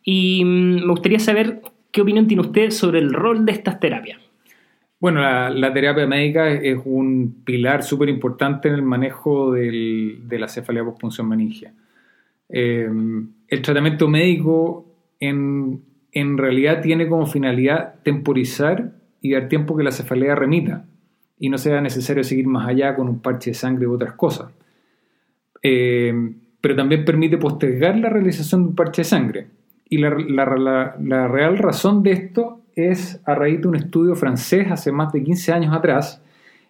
[0.02, 4.18] Y mm, me gustaría saber qué opinión tiene usted sobre el rol de estas terapias.
[5.00, 10.84] Bueno, la, terapia médica es un pilar súper importante en el manejo de la cefalea
[10.84, 11.72] pospunción meningia.
[12.48, 12.88] Eh,
[13.48, 14.86] el tratamiento médico
[15.20, 15.82] en,
[16.12, 20.84] en realidad tiene como finalidad temporizar y dar tiempo que la cefalea remita
[21.38, 24.50] y no sea necesario seguir más allá con un parche de sangre u otras cosas.
[25.62, 26.12] Eh,
[26.60, 29.46] pero también permite postergar la realización de un parche de sangre.
[29.88, 34.92] Y la, la, real razón de esto es a raíz de un estudio francés hace
[34.92, 36.22] más de 15 años atrás,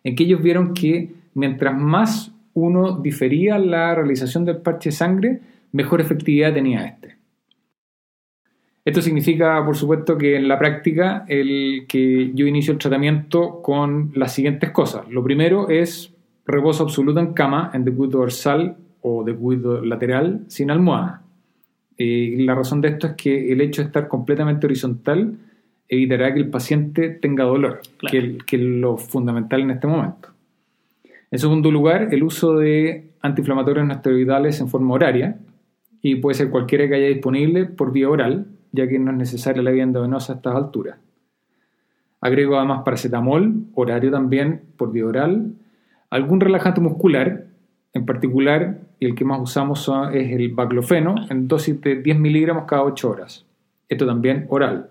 [0.05, 5.41] en que ellos vieron que mientras más uno difería la realización del parche de sangre,
[5.73, 7.17] mejor efectividad tenía este.
[8.85, 14.13] Esto significa, por supuesto, que en la práctica el que yo inicio el tratamiento con
[14.15, 15.07] las siguientes cosas.
[15.11, 16.15] Lo primero es
[16.47, 21.23] reposo absoluto en cama, en decúbito dorsal o decúbito lateral, sin almohada.
[21.99, 25.37] Eh, la razón de esto es que el hecho de estar completamente horizontal
[25.89, 30.29] evitará que el paciente tenga dolor, que, que es lo fundamental en este momento.
[31.31, 35.39] En segundo lugar, el uso de antiinflamatorios no esteroidales en forma horaria,
[36.01, 39.63] y puede ser cualquiera que haya disponible por vía oral, ya que no es necesaria
[39.63, 40.99] la vía endovenosa a estas alturas.
[42.21, 45.53] Agrego además paracetamol, horario también, por vía oral,
[46.11, 47.47] algún relajante muscular,
[47.93, 52.65] en particular, y el que más usamos es el baclofeno, en dosis de 10 miligramos
[52.65, 53.47] cada 8 horas.
[53.89, 54.91] Esto también oral.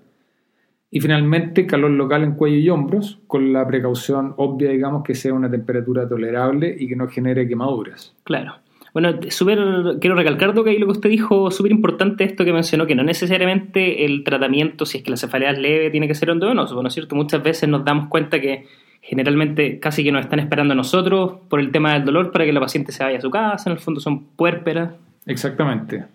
[0.89, 5.33] Y finalmente, calor local en cuello y hombros, con la precaución obvia, digamos, que sea
[5.33, 8.15] una temperatura tolerable y que no genere quemaduras.
[8.23, 8.55] Claro.
[8.93, 9.59] Bueno, super,
[9.99, 13.03] quiero recalcar que ahí lo que usted dijo, súper importante esto que mencionó, que no
[13.03, 16.87] necesariamente el tratamiento, si es que la cefalea es leve, tiene que ser endovenoso, ¿no
[16.87, 17.15] es cierto?
[17.15, 18.65] Muchas veces nos damos cuenta que
[19.01, 22.51] generalmente casi que nos están esperando a nosotros por el tema del dolor para que
[22.51, 24.95] la paciente se vaya a su casa, en el fondo son puérperas.
[25.27, 26.05] Exactamente.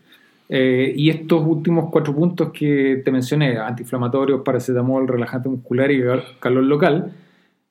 [0.55, 6.03] Eh, y estos últimos cuatro puntos que te mencioné, antiinflamatorios, paracetamol, relajante muscular y
[6.41, 7.15] calor local,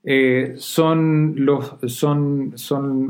[0.04, 1.36] eh, son,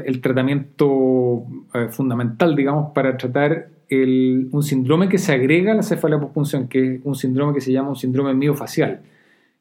[0.06, 6.20] el tratamiento eh, fundamental, digamos, para tratar un síndrome que se agrega a la cefalea
[6.20, 9.04] pospunción, que es un síndrome que se llama un síndrome miofacial,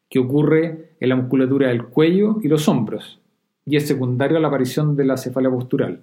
[0.09, 3.21] que ocurre en la musculatura del cuello y los hombros,
[3.65, 6.01] y es secundario a la aparición de la cefalea postural.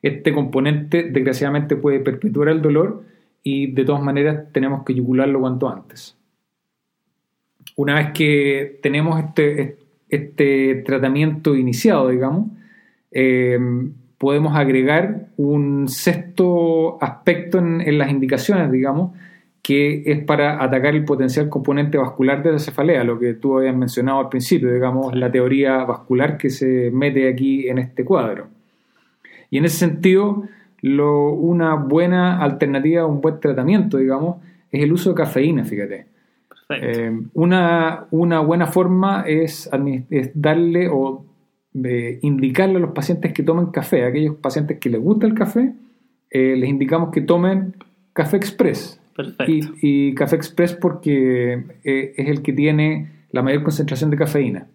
[0.00, 5.68] Este componente, desgraciadamente, puede perpetuar el dolor y de todas maneras tenemos que yugularlo cuanto
[5.68, 6.16] antes.
[7.76, 12.48] Una vez que tenemos este, este tratamiento iniciado, digamos,
[13.12, 13.58] eh,
[14.18, 19.12] podemos agregar un sexto aspecto en, las indicaciones, digamos,
[19.62, 23.76] que es para atacar el potencial componente vascular de la cefalea, lo que tú habías
[23.76, 28.48] mencionado al principio, digamos, la teoría vascular que se mete aquí en este cuadro.
[29.50, 30.44] Y en ese sentido,
[30.82, 34.36] una buena alternativa, un buen tratamiento, digamos,
[34.70, 36.06] es el uso de cafeína, fíjate.
[36.70, 39.70] Eh, una, una, buena forma es,
[40.34, 41.24] darle o
[41.72, 45.72] indicarle a los pacientes que tomen café, a aquellos pacientes que les gusta el café,
[46.30, 47.74] eh, les indicamos que tomen
[48.12, 49.00] café express.
[49.48, 54.66] Y, café express porque eh, es el que tiene la mayor concentración de cafeína.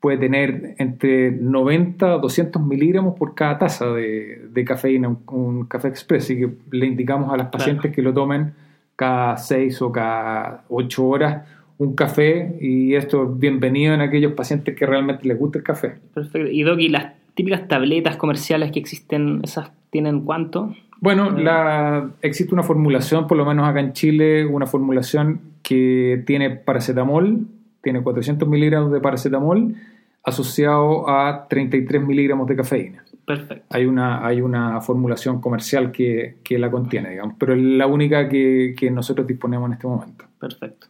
[0.00, 6.24] Puede tener entre 90 a 200 miligramos por cada taza de, cafeína, un, café express.
[6.24, 8.54] Así que le indicamos a las pacientes que lo tomen
[8.96, 11.46] cada seis o cada ocho horas
[11.80, 15.94] un café y esto es bienvenido en aquellos pacientes que realmente les gusta el café.
[16.12, 16.50] Perfecto.
[16.50, 20.74] Y Doc, las típicas tabletas comerciales que existen, esas tienen cuánto?
[21.00, 21.42] Bueno, eh.
[21.42, 27.46] la, existe una formulación, por lo menos acá en Chile, una formulación que tiene paracetamol,
[27.82, 29.74] tiene 400 miligramos de paracetamol
[30.22, 33.04] asociado a 33 miligramos de cafeína.
[33.24, 33.64] Perfecto.
[33.70, 38.28] Hay una, hay una formulación comercial que, que la contiene, digamos, pero es la única
[38.28, 40.24] que, que nosotros disponemos en este momento.
[40.38, 40.88] Perfecto.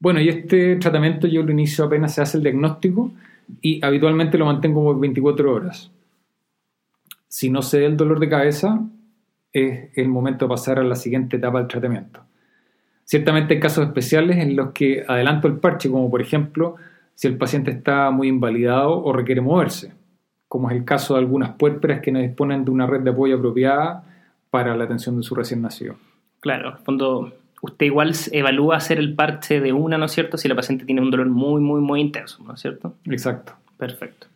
[0.00, 3.10] Bueno, y este tratamiento yo lo inicio apenas se hace el diagnóstico
[3.60, 5.90] y habitualmente lo mantengo por 24 horas.
[7.26, 8.80] Si no se da el dolor de cabeza,
[9.52, 12.20] es el momento de pasar a la siguiente etapa del tratamiento.
[13.08, 16.76] Ciertamente hay casos especiales en los que adelanto el parche, como por ejemplo
[17.14, 19.94] si el paciente está muy invalidado o requiere moverse,
[20.46, 23.36] como es el caso de algunas puérperas que no disponen de una red de apoyo
[23.38, 24.04] apropiada
[24.50, 25.96] para la atención de su recién nacido.
[26.40, 30.36] Claro, en fondo usted igual evalúa hacer el parche de una, ¿no es cierto?
[30.36, 32.94] Si la paciente tiene un dolor muy, muy, muy intenso, ¿no es cierto?
[33.06, 33.54] Exacto.
[33.78, 34.26] Perfecto.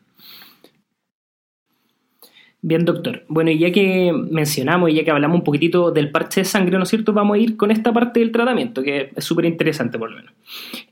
[2.65, 3.25] Bien, doctor.
[3.27, 6.77] Bueno, y ya que mencionamos y ya que hablamos un poquitito del parche de sangre,
[6.77, 7.13] ¿no es cierto?
[7.13, 10.33] Vamos a ir con esta parte del tratamiento, que es súper interesante por lo menos.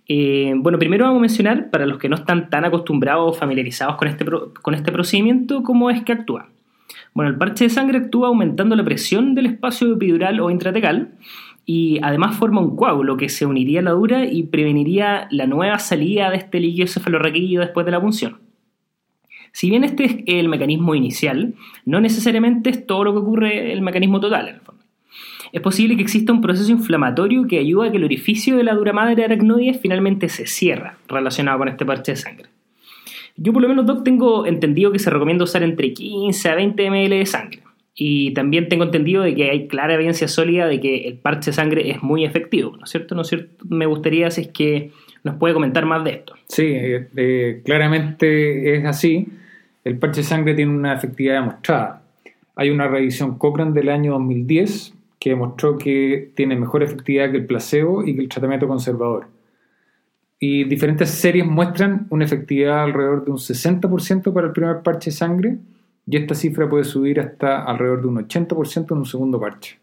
[0.09, 3.95] Eh, bueno, primero vamos a mencionar, para los que no están tan acostumbrados o familiarizados
[3.95, 4.25] con este,
[4.61, 6.49] con este procedimiento, cómo es que actúa.
[7.15, 11.13] Bueno, el parche de sangre actúa aumentando la presión del espacio epidural o intratecal
[11.67, 15.79] y además forma un coágulo que se uniría a la dura y preveniría la nueva
[15.79, 18.50] salida de este líquido cefalorraquídeo después de la punción.
[19.53, 23.83] Si bien este es el mecanismo inicial, no necesariamente es todo lo que ocurre el
[23.83, 24.85] mecanismo total en el fondo.
[25.53, 28.75] Es posible que exista un proceso inflamatorio que ayuda a que el orificio de la
[28.75, 32.49] dura madre aracnoide finalmente se cierra relacionado con este parche de sangre.
[33.37, 36.91] Yo por lo menos, Doc, tengo entendido que se recomienda usar entre 15 a 20
[36.91, 37.63] ml de sangre.
[37.95, 41.55] Y también tengo entendido de que hay clara evidencia sólida de que el parche de
[41.55, 43.15] sangre es muy efectivo, ¿no es cierto?
[43.15, 43.37] ¿No es?
[43.69, 44.93] Me gustaría si es que
[45.25, 46.35] nos puede comentar más de esto.
[46.49, 49.27] Sí, eh, eh, claramente es así.
[49.85, 52.03] El parche de sangre tiene una efectividad demostrada.
[52.55, 57.47] Hay una revisión Cochrane del año 2010 que demostró que tiene mejor efectividad que el
[57.47, 59.29] placebo y que el tratamiento conservador.
[60.39, 65.17] Y diferentes series muestran una efectividad alrededor de un 60% para el primer parche de
[65.17, 65.59] sangre
[66.07, 69.79] y esta cifra puede subir hasta alrededor de un 80% en un segundo parche.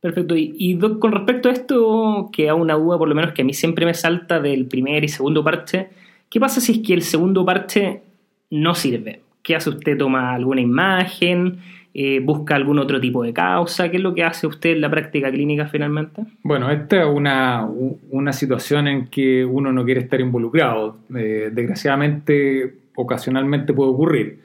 [0.00, 0.34] Perfecto.
[0.36, 3.52] Y, con respecto a esto, que a una duda por lo menos que a mí
[3.52, 5.90] siempre me salta del primer y segundo parche,
[6.30, 8.00] ¿qué pasa si es que el segundo parche
[8.48, 9.20] no sirve?
[9.42, 9.96] ¿Qué hace usted?
[9.96, 11.58] ¿Toma alguna imagen?
[11.92, 13.90] Eh, ¿Busca algún otro tipo de causa?
[13.90, 16.22] ¿Qué es lo que hace usted en la práctica clínica finalmente?
[16.42, 17.68] Bueno, esta es una,
[18.10, 20.98] una situación en que uno no quiere estar involucrado.
[21.16, 24.40] Eh, desgraciadamente, ocasionalmente puede ocurrir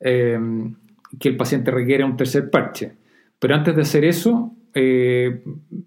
[0.00, 0.38] eh,
[1.18, 2.92] que el paciente requiere un tercer parche.
[3.38, 4.52] Pero antes de hacer eso,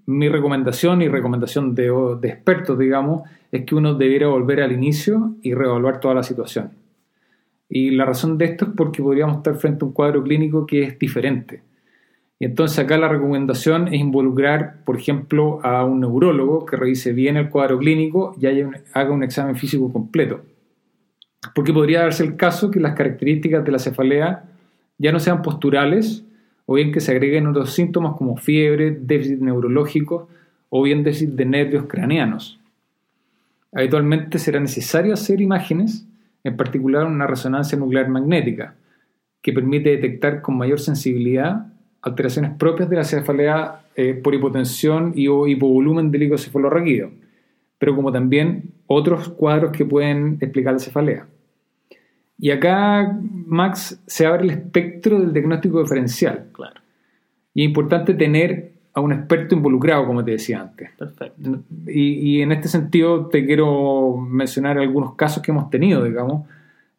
[0.06, 5.36] mi recomendación y recomendación de, de expertos, digamos, es que uno debiera volver al inicio
[5.42, 6.72] y reevaluar toda la situación.
[7.70, 10.84] Y la razón de esto es porque podríamos estar frente a un cuadro clínico que
[10.84, 11.62] es diferente.
[12.40, 17.38] Y entonces acá la recomendación es involucrar, por ejemplo, a un neurólogo que revise bien
[17.38, 18.48] el cuadro clínico y
[18.94, 20.42] haga un examen físico completo.
[21.54, 24.46] Porque podría darse el caso que las características de la cefalea
[24.98, 26.26] ya no sean posturales
[26.66, 30.30] o bien que se agreguen otros síntomas como fiebre, déficit neurológico
[30.70, 32.60] o bien déficit de nervios craneanos.
[33.74, 36.08] Habitualmente será necesario hacer imágenes
[36.44, 38.76] en particular una resonancia nuclear magnética,
[39.42, 41.68] que permite detectar con mayor sensibilidad
[42.02, 47.12] alteraciones propias de la cefalea eh, por hipotensión y o hipovolumen del líquido cefalorraquídeo,
[47.78, 51.28] pero como también otros cuadros que pueden explicar la cefalea.
[52.38, 56.48] Y acá, Max, se abre el espectro del diagnóstico diferencial.
[56.54, 56.80] Claro.
[57.54, 60.92] Y es importante tener a un experto involucrado, como te decía antes.
[60.98, 61.62] Perfecto.
[61.88, 66.46] Y, en este sentido te quiero mencionar algunos casos que hemos tenido, digamos,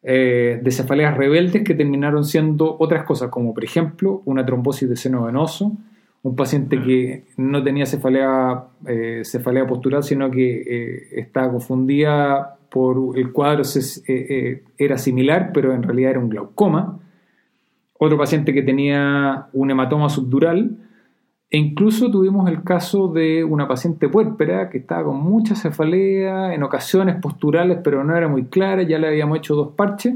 [0.03, 4.95] eh, de cefaleas rebeldes que terminaron siendo otras cosas, como por ejemplo una trombosis de
[4.95, 5.73] seno venoso,
[6.23, 13.17] un paciente que no tenía cefalea, eh, cefalea postural, sino que eh, estaba confundida por
[13.17, 13.63] el cuadro,
[14.77, 16.99] era similar, pero en realidad era un glaucoma.
[17.97, 20.77] Otro paciente que tenía un hematoma subdural,
[21.53, 26.63] e incluso tuvimos el caso de una paciente puérpera que estaba con mucha cefalea, en
[26.63, 30.15] ocasiones posturales, pero no era muy clara, ya le habíamos hecho dos parches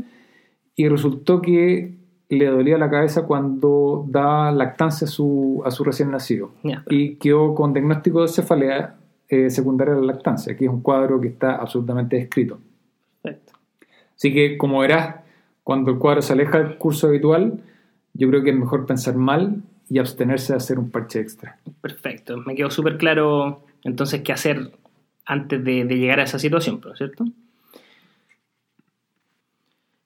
[0.78, 1.94] y resultó que
[2.30, 6.52] le dolía la cabeza cuando daba lactancia a su, a su recién nacido
[6.90, 8.96] y quedó con diagnóstico de cefalea
[9.28, 12.60] eh, secundaria a la lactancia, que es un cuadro que está absolutamente descrito.
[13.22, 13.54] Perfecto.
[14.16, 15.18] Así que, como verás,
[15.64, 17.62] cuando el cuadro se aleja del curso habitual,
[18.14, 21.58] yo creo que es mejor pensar mal y abstenerse de hacer un parche extra.
[21.82, 24.72] Perfecto, me quedó súper claro entonces qué hacer
[25.26, 27.26] antes de, llegar a esa situación, ¿cierto?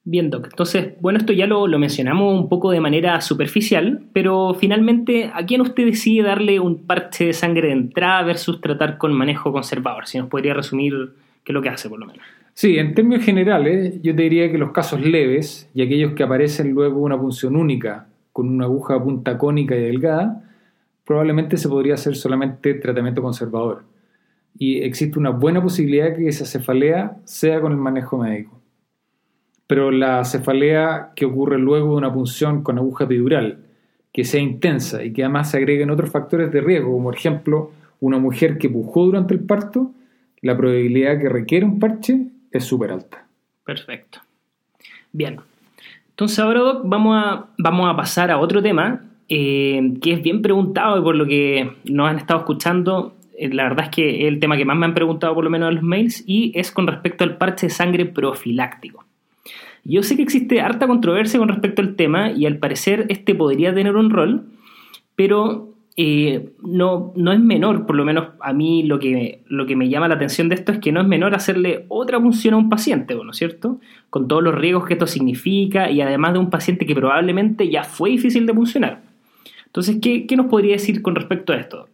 [0.03, 0.45] Bien, Doc.
[0.45, 5.45] Entonces, bueno, esto ya lo, lo, mencionamos un poco de manera superficial, pero finalmente, ¿a
[5.45, 10.07] quién usted decide darle un parche de sangre de entrada versus tratar con manejo conservador?
[10.07, 11.11] Si nos podría resumir
[11.43, 12.23] qué es lo que hace, por lo menos.
[12.53, 16.71] Sí, en términos generales, yo te diría que los casos leves y aquellos que aparecen
[16.71, 18.07] luego una punción única
[18.39, 20.41] con una aguja punta cónica y delgada,
[21.04, 23.84] probablemente se podría hacer solamente tratamiento conservador.
[24.58, 28.62] Y existe una buena posibilidad que esa cefalea sea con el manejo médico.
[29.67, 33.65] Pero la cefalea que ocurre luego de una punción con aguja epidural,
[34.13, 37.71] que sea intensa y que además se agreguen otros factores de riesgo, como por ejemplo
[37.99, 39.91] una mujer que pujó durante el parto,
[40.41, 43.28] la probabilidad que requiere un parche es súper alta.
[43.65, 44.19] Perfecto.
[45.12, 45.41] Bien.
[46.19, 50.41] Entonces ahora, Doc, vamos a, vamos a pasar a otro tema eh, que es bien
[50.41, 54.27] preguntado y por lo que nos han estado escuchando, eh, la verdad es que es
[54.27, 56.73] el tema que más me han preguntado por lo menos en los mails y es
[56.73, 59.05] con respecto al parche de sangre profiláctico.
[59.86, 63.73] Yo sé que existe harta controversia con respecto al tema y al parecer este podría
[63.73, 64.43] tener un rol,
[65.15, 65.68] pero
[66.01, 69.89] eh, no, no es menor, por lo menos a mí lo que, lo que me
[69.89, 72.69] llama la atención de esto es que no es menor hacerle otra función a un
[72.69, 73.81] paciente, ¿no es cierto?
[74.09, 77.83] Con todos los riesgos que esto significa y además de un paciente que probablemente ya
[77.83, 79.01] fue difícil de funcionar.
[79.65, 81.89] Entonces, ¿qué, qué nos podría decir con respecto a esto?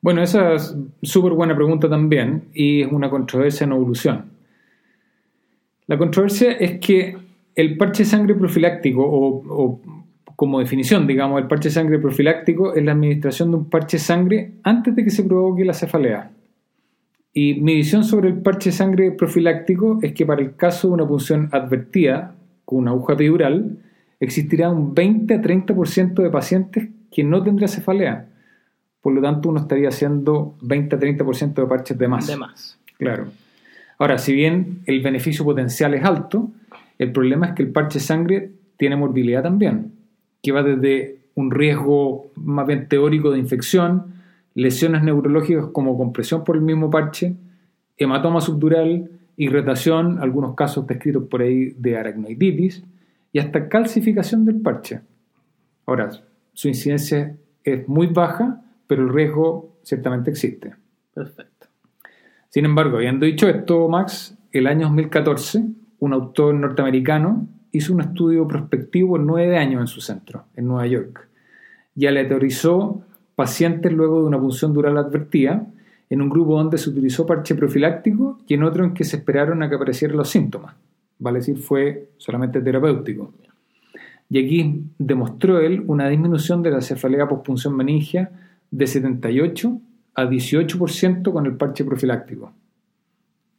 [0.00, 4.24] Bueno, esa es súper buena pregunta también y es una controversia en evolución.
[5.86, 7.14] La controversia es que
[7.54, 9.82] el parche de sangre profiláctico o
[10.38, 14.94] como definición, digamos, el parche sangre profiláctico es la administración de un parche sangre antes
[14.94, 16.30] de que se provoque la cefalea.
[17.32, 21.08] Y mi visión sobre el parche sangre profiláctico es que para el caso de una
[21.08, 23.78] punción advertida con una aguja epidural,
[24.20, 28.28] existirá un 20 a 30% de pacientes que no tendrá cefalea.
[29.00, 32.28] Por lo tanto, uno estaría haciendo 20 a 30% de parches de más.
[32.28, 32.78] De más.
[32.96, 33.26] Claro.
[33.98, 36.48] Ahora, si bien el beneficio potencial es alto,
[36.96, 39.97] el problema es que el parche sangre tiene morbilidad también
[40.48, 44.14] que va desde un riesgo más bien teórico de infección,
[44.54, 47.36] lesiones neurológicas como compresión por el mismo parche,
[47.98, 52.82] hematoma subdural, irritación, algunos casos descritos por ahí de aracnoiditis,
[53.30, 55.02] y hasta calcificación del parche.
[55.84, 56.10] Ahora,
[56.54, 60.74] su incidencia es muy baja, pero el riesgo ciertamente existe.
[61.12, 61.66] Perfecto.
[62.48, 65.62] Sin embargo, habiendo dicho esto, Max, el año 2014,
[65.98, 70.86] un autor norteamericano hizo un estudio prospectivo en nueve años en su centro, en Nueva
[70.86, 71.28] York,
[71.94, 73.02] y aleatorizó
[73.34, 75.66] pacientes luego de una punción dural advertida,
[76.10, 79.62] en un grupo donde se utilizó parche profiláctico y en otro en que se esperaron
[79.62, 80.74] a que aparecieran los síntomas.
[81.18, 83.34] Vale decir, fue solamente terapéutico.
[84.30, 88.30] Y aquí demostró él una disminución de la cefalea pospunción meningia
[88.70, 89.80] de 78
[90.14, 92.52] a 18% con el parche profiláctico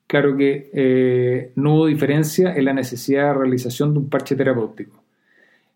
[0.09, 5.03] claro que eh, no hubo diferencia en la necesidad de realización de un parche terapéutico.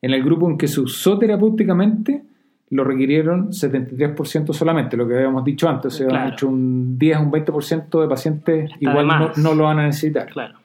[0.01, 2.23] En el grupo en que se usó terapéuticamente,
[2.71, 7.31] lo requirieron 73% solamente, lo que habíamos dicho antes, o sea, hecho un 10 un
[7.31, 10.27] 20% de pacientes igual no, lo van a necesitar.
[10.29, 10.57] Claro.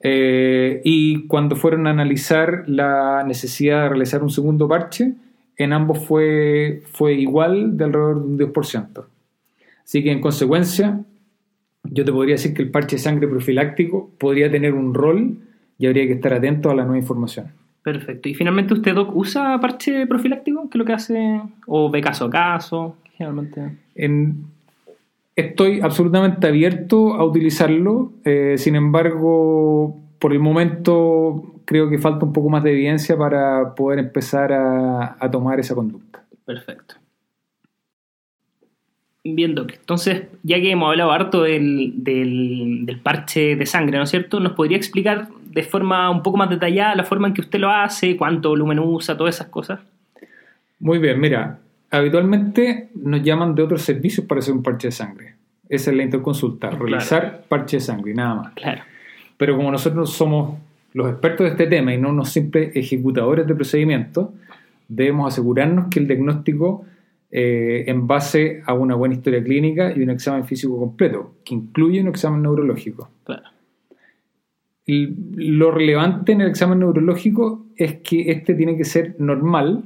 [0.00, 5.14] Eh, y cuando fueron a analizar la necesidad de realizar un segundo parche,
[5.56, 9.04] en ambos fue, fue igual de alrededor de un 10%.
[9.82, 11.00] Así que en consecuencia,
[11.84, 15.38] yo te podría decir que el parche de sangre profiláctico podría tener un rol
[15.78, 17.52] y habría que estar atento a la nueva información.
[17.82, 18.28] Perfecto.
[18.28, 20.62] ¿Y finalmente usted, Doc, usa parche profiláctico?
[20.70, 21.40] ¿Qué es lo que hace?
[21.66, 22.96] ¿O ve caso a caso?
[23.16, 23.76] Generalmente.
[25.36, 28.12] estoy absolutamente abierto a utilizarlo.
[28.24, 33.74] Eh, sin embargo, por el momento creo que falta un poco más de evidencia para
[33.74, 36.24] poder empezar a tomar esa conducta.
[36.44, 36.96] Perfecto.
[39.26, 39.72] Bien, Doc.
[39.72, 44.38] Entonces, ya que hemos hablado harto del, parche de sangre, ¿no es cierto?
[44.38, 47.70] ¿Nos podría explicar de forma un poco más detallada la forma en que usted lo
[47.70, 49.80] hace, cuánto volumen usa, todas esas cosas?
[50.78, 51.58] Muy bien, mira,
[51.90, 55.34] habitualmente nos llaman de otros servicios para hacer un parche de sangre.
[55.70, 58.52] Esa es la interconsulta, realizar parche de sangre, nada más.
[58.52, 58.82] Claro.
[59.38, 60.58] Pero como nosotros somos
[60.92, 64.28] los expertos de este tema y no unos simples ejecutadores de procedimientos,
[64.86, 66.84] debemos asegurarnos que el diagnóstico
[67.36, 72.00] eh, en base a una buena historia clínica y un examen físico completo, que incluye
[72.00, 73.10] un examen neurológico.
[74.86, 79.82] lo relevante en el examen neurológico es que este tiene que ser normal,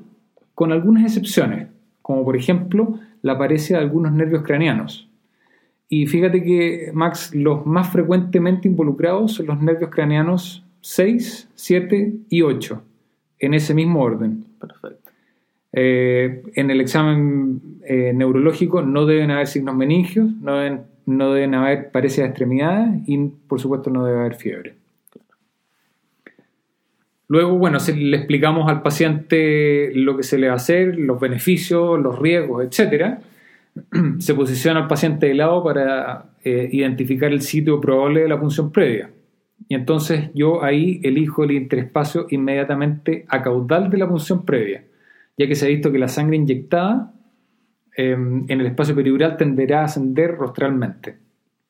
[0.54, 1.68] con algunas excepciones,
[2.02, 5.08] como por ejemplo la apariencia de algunos nervios craneanos.
[5.88, 12.42] Y fíjate que, Max, los más frecuentemente involucrados son los nervios craneanos 6, 7 y
[12.42, 12.82] 8,
[13.38, 14.44] en ese mismo orden.
[14.60, 14.97] Perfecto.
[15.80, 21.54] Eh, en el examen eh, neurológico no deben haber signos meningios, no deben, no deben
[21.54, 23.16] haber de extremidades y
[23.46, 24.74] por supuesto no debe haber fiebre.
[27.28, 32.00] Luego, bueno, le explicamos al paciente lo que se le va a hacer, los beneficios,
[32.00, 33.18] los riesgos, etc.
[34.18, 38.72] Se posiciona al paciente de lado para eh, identificar el sitio probable de la punción
[38.72, 39.10] previa.
[39.68, 44.82] Y entonces yo ahí elijo el interespacio inmediatamente a caudal de la punción previa,
[45.38, 47.12] ya que se ha visto que la sangre inyectada
[47.96, 51.16] em, en el espacio periural tenderá a ascender rostralmente.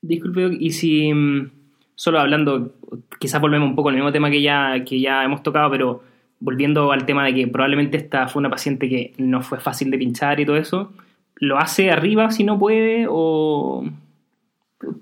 [0.01, 1.51] Disculpe, y si mm,
[1.95, 2.73] solo hablando,
[3.21, 6.03] quizás volvemos un poco al mismo tema que ya, que ya hemos tocado, pero
[6.41, 9.99] volviendo al tema de que probablemente esta fue una paciente que no fue fácil de
[9.99, 10.93] pinchar y todo eso,
[11.37, 13.85] ¿lo hace arriba si no puede o...?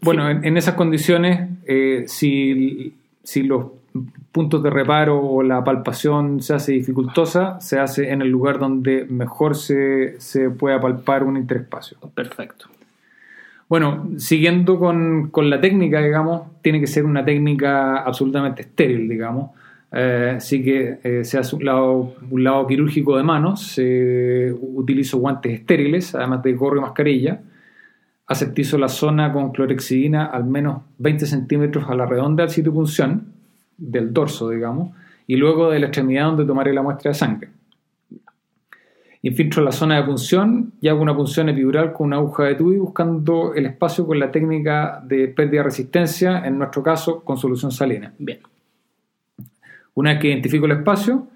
[0.01, 3.67] Bueno, en, esas condiciones, eh, si, si los
[4.33, 9.07] puntos de reparo o la palpación se hace dificultosa, se hace en el lugar donde
[9.09, 11.99] mejor se, se pueda palpar un interespacio.
[12.15, 12.67] Perfecto.
[13.69, 19.51] Bueno, siguiendo con, con, la técnica, digamos, tiene que ser una técnica absolutamente estéril, digamos.
[19.93, 25.19] Eh, así que eh, se hace un lado, un lado quirúrgico de manos, se utilizo
[25.19, 27.41] guantes estériles, además de gorro y mascarilla.
[28.27, 32.77] Aseptizo la zona con clorexidina al menos 20 centímetros a la redonda del sitio de
[32.77, 33.33] punción,
[33.77, 34.91] del dorso, digamos,
[35.27, 37.49] y luego de la extremidad donde tomaré la muestra de sangre.
[39.23, 42.77] Infiltro la zona de punción y hago una punción epidural con una aguja de tubi
[42.77, 47.73] buscando el espacio con la técnica de pérdida de resistencia, en nuestro caso con solución
[47.73, 48.13] salina.
[48.19, 48.39] Bien.
[49.95, 51.27] Una vez que identifico el espacio,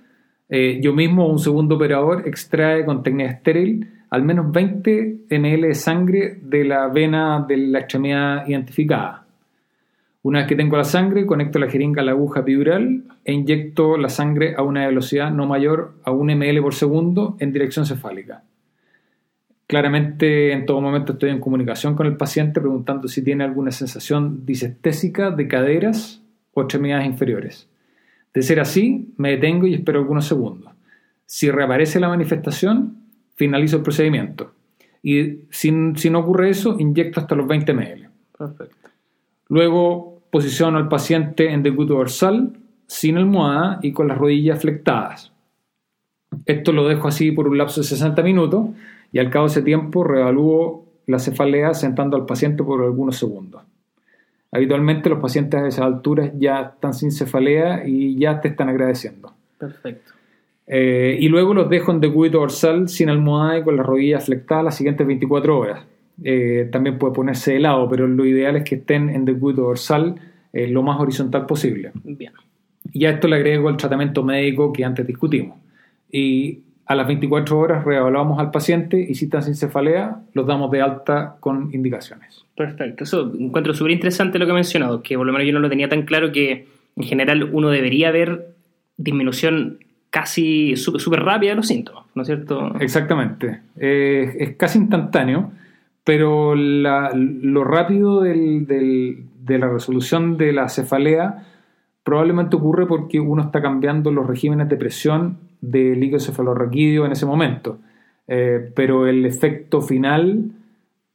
[0.49, 5.69] eh, yo mismo o un segundo operador extrae con técnica estéril al menos 20 ml
[5.69, 9.20] de sangre de la vena de la extremidad identificada.
[10.23, 13.97] Una vez que tengo la sangre, conecto la jeringa a la aguja epidural e inyecto
[13.97, 18.43] la sangre a una velocidad no mayor a 1 ml por segundo en dirección cefálica.
[19.67, 24.45] Claramente en todo momento estoy en comunicación con el paciente preguntando si tiene alguna sensación
[24.45, 27.69] disestésica de caderas o extremidades inferiores.
[28.35, 30.73] De ser así, me detengo y espero algunos segundos.
[31.25, 32.97] Si reaparece la manifestación,
[33.37, 34.53] finalizo el procedimiento.
[35.03, 38.09] Y si, no ocurre eso, inyecto hasta los 20 ml.
[38.37, 38.91] Perfecto.
[39.49, 42.53] Luego posiciono al paciente en decúbito dorsal,
[42.87, 45.33] sin almohada y con las rodillas flectadas.
[46.47, 48.69] Esto lo dejo así por un lapso de 60 minutos
[49.13, 53.63] y al cabo de ese tiempo reevalúo la cefalea sentando al paciente por algunos segundos.
[54.53, 59.33] Habitualmente los pacientes a esas alturas ya están sin cefalea y ya te están agradeciendo.
[59.59, 60.13] Perfecto.
[60.67, 64.65] Eh, y luego los dejo en decúbito dorsal sin almohada y con las rodillas flectadas
[64.65, 65.85] las siguientes 24 horas.
[66.23, 70.17] Eh, también puede ponerse de lado, pero lo ideal es que estén en decúbito dorsal
[70.53, 71.93] eh, lo más horizontal posible.
[72.05, 72.33] Bien.
[72.93, 75.59] Y a esto le agrego el tratamiento médico que antes discutimos.
[76.11, 80.73] Y a las 24 horas reevaluamos al paciente y si están sin cefalea, los damos
[80.73, 82.45] de alta con indicaciones.
[82.57, 83.05] Perfecto.
[83.05, 85.69] Eso encuentro súper interesante lo que ha mencionado, que por lo menos yo no lo
[85.71, 86.67] tenía tan claro que
[86.97, 88.49] en general uno debería ver
[88.97, 89.79] disminución
[90.11, 92.75] casi súper rápida de los síntomas, ¿no es cierto?
[92.81, 93.61] Exactamente.
[93.77, 95.53] Eh, es casi instantáneo,
[96.11, 101.47] pero lo rápido de la resolución de la cefalea
[102.03, 107.27] probablemente ocurre porque uno está cambiando los regímenes de presión de líquido cefalorraquídeo en ese
[107.27, 107.79] momento.
[108.27, 110.51] Eh, pero el efecto final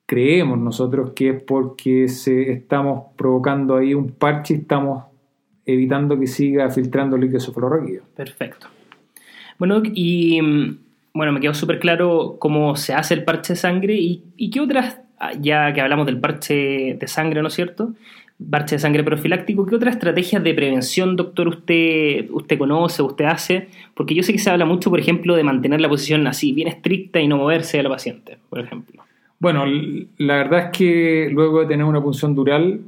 [0.05, 5.07] creemos nosotros que es porque se, estamos provocando ahí un parche y estamos
[5.65, 8.03] evitando que siga filtrando líquido cefalorraquídeo.
[8.15, 8.67] Perfecto.
[9.59, 10.77] Bueno, y mm,
[11.15, 14.59] bueno, me quedó súper claro cómo se hace el parche de sangre y, y, qué
[14.59, 17.93] otras, ah, ya que hablamos del parche de sangre, ¿no es cierto?
[18.51, 23.69] Parche de sangre profiláctico, ¿qué otras estrategias de prevención, doctor, usted, usted conoce, usted hace?
[23.93, 26.67] Porque yo sé que se habla mucho, por ejemplo, de mantener la posición así, bien
[26.67, 29.01] estricta y no moverse de la paciente, por ejemplo.
[29.39, 29.63] Bueno,
[30.17, 32.81] la verdad es que luego de tener una punción dural,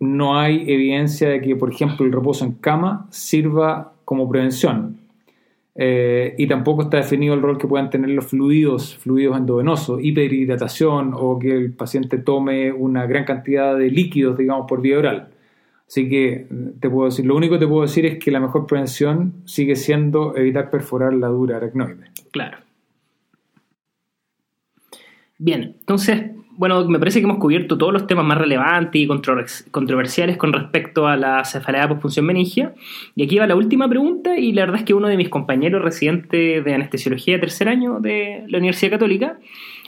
[0.00, 4.99] no hay evidencia de que, por ejemplo, el reposo en cama sirva como prevención.
[5.82, 11.12] Eh, y tampoco está definido el rol que puedan tener los fluidos, fluidos endovenosos, hiperhidratación
[11.16, 15.30] o que el paciente tome una gran cantidad de líquidos, digamos, por vía oral.
[15.88, 16.46] Así que
[16.78, 19.74] te puedo decir, lo único que te puedo decir es que la mejor prevención sigue
[19.74, 22.10] siendo evitar perforar la dura aracnoide.
[22.30, 22.58] Claro.
[25.38, 29.06] Bien, entonces bueno, me parece que hemos cubierto todos los temas más relevantes y
[29.70, 32.74] controversiales con respecto a la cefalea posfunción meningia.
[33.16, 35.80] Y aquí va la última pregunta, y la verdad es que uno de mis compañeros
[35.80, 39.38] residentes de anestesiología de tercer año de la Universidad Católica,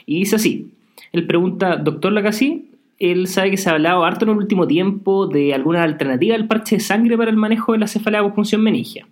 [0.07, 0.71] y dice así:
[1.11, 5.27] él pregunta, doctor Lacasí, él sabe que se ha hablado harto en el último tiempo
[5.27, 9.05] de alguna alternativa al parche de sangre para el manejo de la cefalea posfunción meningia.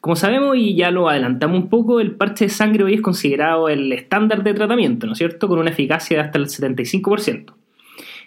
[0.00, 3.68] Como sabemos y ya lo adelantamos un poco, el parche de sangre hoy es considerado
[3.68, 7.52] el estándar de tratamiento, ¿no es cierto?, con una eficacia de hasta el 75%.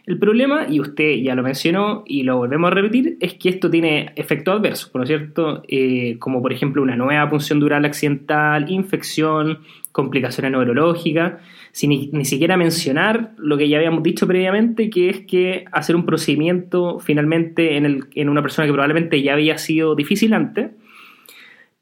[0.05, 3.71] El problema, y usted ya lo mencionó y lo volvemos a repetir, es que esto
[3.71, 5.63] tiene efectos adversos, ¿no es cierto?
[5.69, 9.59] Eh, como por ejemplo una nueva punción dural accidental, infección,
[9.93, 11.41] complicaciones neurológicas.
[11.71, 15.95] sin ni, ni, siquiera mencionar lo que ya habíamos dicho previamente, que es que hacer
[15.95, 20.71] un procedimiento finalmente en, el, en una persona que probablemente ya había sido difícil antes.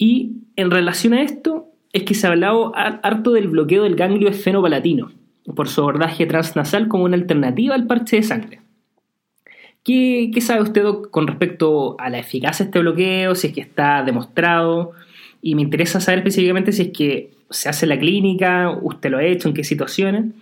[0.02, 4.30] Y en relación a esto, es que se ha hablado harto del bloqueo del ganglio
[4.30, 5.12] esfenopalatino
[5.56, 8.62] por su abordaje transnasal como una alternativa al parche de sangre.
[9.84, 13.36] ¿Qué, ¿Qué, sabe usted con respecto a la eficacia de este bloqueo?
[13.36, 14.94] Si es que está demostrado.
[15.40, 19.20] Y me interesa saber específicamente si es que se hace en la clínica, usted lo
[19.20, 20.34] ha hecho, en qué situaciones.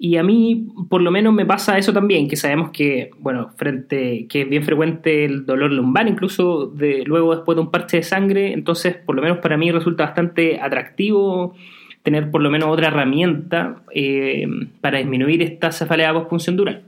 [0.00, 4.28] Y a mí, por lo menos, me pasa eso también, que sabemos que, bueno, frente,
[4.28, 8.02] que es bien frecuente el dolor lumbar, incluso de, luego después de un parche de
[8.04, 8.52] sangre.
[8.52, 11.54] Entonces, por lo menos para mí resulta bastante atractivo
[12.02, 14.46] tener por lo menos otra herramienta eh,
[14.80, 16.84] para disminuir esta cefalea post dural.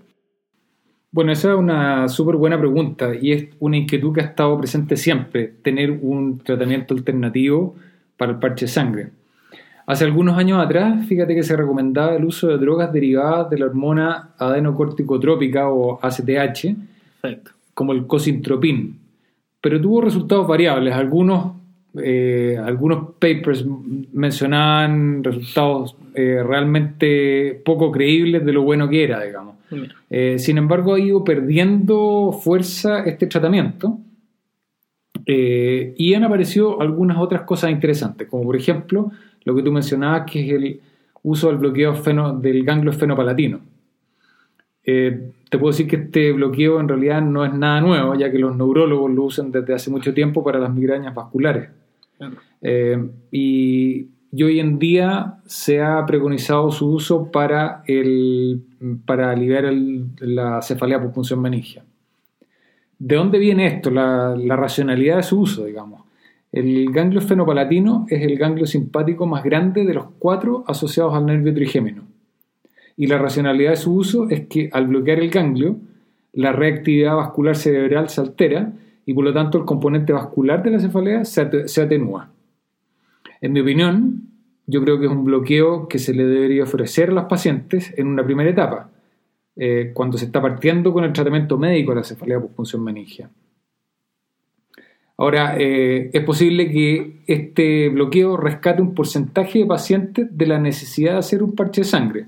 [1.13, 4.97] Bueno, esa es una súper buena pregunta y es una inquietud que ha estado presente
[4.97, 7.75] siempre, tener un tratamiento alternativo
[8.17, 9.11] para el parche de sangre.
[9.91, 13.67] Hace algunos años atrás, fíjate que se recomendaba el uso de drogas derivadas de la
[13.67, 16.77] hormona adenocorticotrópica o ACTH,
[17.75, 18.97] como el cosintropin,
[19.61, 20.95] pero tuvo resultados variables.
[20.95, 21.55] Algunos,
[22.01, 23.67] eh, algunos papers
[24.13, 29.57] mencionaban resultados eh, realmente poco creíbles de lo bueno que era, digamos.
[30.09, 33.99] Eh, sin embargo, ha ido perdiendo fuerza este tratamiento
[35.27, 39.11] y han aparecido algunas otras cosas interesantes, como por ejemplo
[39.45, 40.81] lo que tú mencionabas, que es el
[41.23, 41.95] uso del bloqueo
[42.41, 43.61] del ganglio esfenopalatino.
[44.85, 48.39] Eh, te puedo decir que este bloqueo en realidad no es nada nuevo, ya que
[48.39, 51.71] los neurólogos lo usan desde hace mucho tiempo para las migrañas vasculares.
[53.31, 58.63] y y hoy en día se ha preconizado su uso para, el,
[59.05, 59.73] para aliviar
[60.21, 61.85] la cefalea por punción meningia.
[62.99, 63.91] ¿De dónde viene esto?
[63.91, 66.03] La, racionalidad de su uso, digamos.
[66.53, 71.55] El ganglio fenopalatino es el ganglio simpático más grande de los cuatro asociados al nervio
[71.55, 72.05] trigémino.
[72.97, 75.77] Y la racionalidad de su uso es que al bloquear el ganglio,
[76.33, 78.73] la reactividad vascular cerebral se altera
[79.07, 82.31] y por lo tanto el componente vascular de la cefalea se atenúa.
[83.41, 84.31] En mi opinión,
[84.67, 88.07] yo creo que es un bloqueo que se le debería ofrecer a los pacientes en
[88.07, 88.91] una primera etapa,
[89.57, 93.31] eh, cuando se está partiendo con el tratamiento médico de la cefalea por punción meningia.
[95.21, 101.13] Ahora, eh, es posible que este bloqueo rescate un porcentaje de pacientes de la necesidad
[101.13, 102.27] de hacer un parche de sangre.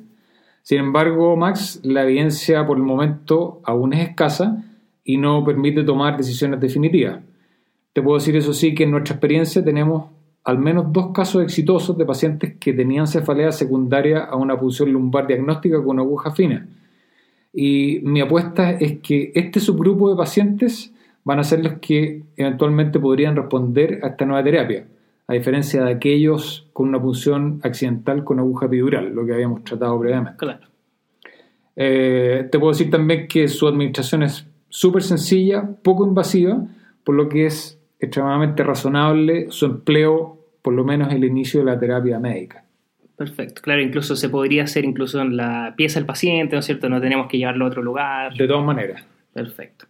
[0.60, 4.62] Sin embargo, Max, la evidencia por el momento aún es escasa
[5.04, 7.20] y no permite tomar decisiones definitivas.
[7.94, 10.10] Te puedo decir eso sí que en nuestra experiencia tenemos
[10.44, 15.26] al menos dos casos exitosos de pacientes que tenían cefalea secundaria a una punción lumbar
[15.26, 16.68] diagnóstica con aguja fina.
[17.54, 20.92] Y mi apuesta es que este subgrupo de pacientes
[21.24, 24.86] van a ser los que eventualmente podrían responder a esta nueva terapia,
[25.26, 29.98] a diferencia de aquellos con una punción accidental con aguja epidural, lo que habíamos tratado
[30.00, 30.38] previamente.
[30.38, 30.66] Claro.
[31.76, 36.66] Eh, te puedo decir también que su administración es súper sencilla, poco invasiva,
[37.04, 41.78] por lo que es extremadamente razonable su empleo, por lo menos el inicio de la
[41.78, 42.64] terapia médica.
[43.16, 46.88] Perfecto, claro, incluso se podría hacer incluso en la pieza del paciente, ¿no es cierto?
[46.88, 48.34] No tenemos que llevarlo a otro lugar.
[48.34, 49.06] De todas maneras.
[49.32, 49.86] Perfecto.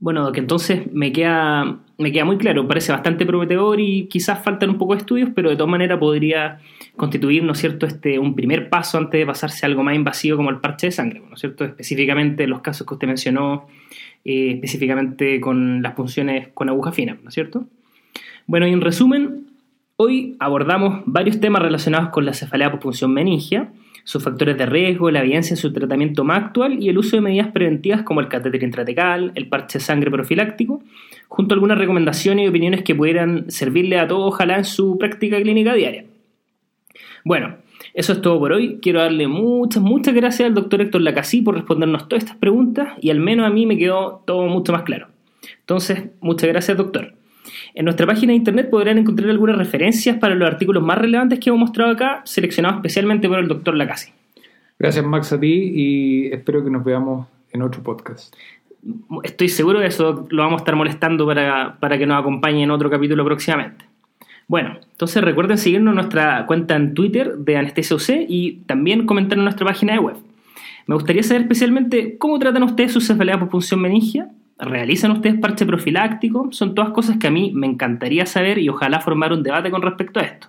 [0.00, 4.70] Bueno, que entonces me queda, me queda muy claro, parece bastante prometedor y quizás faltan
[4.70, 6.58] un poco de estudios, pero de todas maneras podría
[6.96, 10.38] constituir, ¿no es cierto?, este, un primer paso antes de pasarse a algo más invasivo
[10.38, 11.66] como el parche de sangre, ¿no es cierto?
[11.66, 13.68] Específicamente los casos que usted mencionó,
[14.24, 17.66] eh, específicamente con las punciones con aguja fina, ¿no es cierto?
[18.46, 19.48] Bueno, y en resumen,
[19.96, 23.70] hoy abordamos varios temas relacionados con la cefalea por punción meningia,
[24.04, 27.22] sus factores de riesgo, la evidencia en su tratamiento más actual y el uso de
[27.22, 30.82] medidas preventivas como el catéter intratecal, el parche de sangre profiláctico,
[31.28, 35.40] junto a algunas recomendaciones y opiniones que pudieran servirle a todos, ojalá, en su práctica
[35.40, 36.04] clínica diaria.
[37.24, 37.56] Bueno,
[37.94, 38.78] eso es todo por hoy.
[38.80, 43.10] Quiero darle muchas, muchas gracias al doctor Héctor Lacasí por respondernos todas estas preguntas y
[43.10, 45.08] al menos a mí me quedó todo mucho más claro.
[45.60, 47.19] Entonces, muchas gracias, doctor.
[47.74, 51.50] En nuestra página de internet podrán encontrar algunas referencias para los artículos más relevantes que
[51.50, 54.12] hemos mostrado acá, seleccionados especialmente por el doctor Lacasi.
[54.78, 58.34] Gracias Max a ti y espero que nos veamos en otro podcast.
[59.22, 62.70] Estoy seguro de eso, lo vamos a estar molestando para, para que nos acompañe en
[62.70, 63.84] otro capítulo próximamente.
[64.48, 69.38] Bueno, entonces recuerden seguirnos en nuestra cuenta en Twitter de Anestesia UC y también comentar
[69.38, 70.16] en nuestra página de web.
[70.86, 74.28] Me gustaría saber especialmente cómo tratan ustedes su cefalea por punción meningia
[74.60, 76.48] ¿Realizan ustedes parche profiláctico?
[76.52, 79.80] Son todas cosas que a mí me encantaría saber y ojalá formar un debate con
[79.80, 80.48] respecto a esto.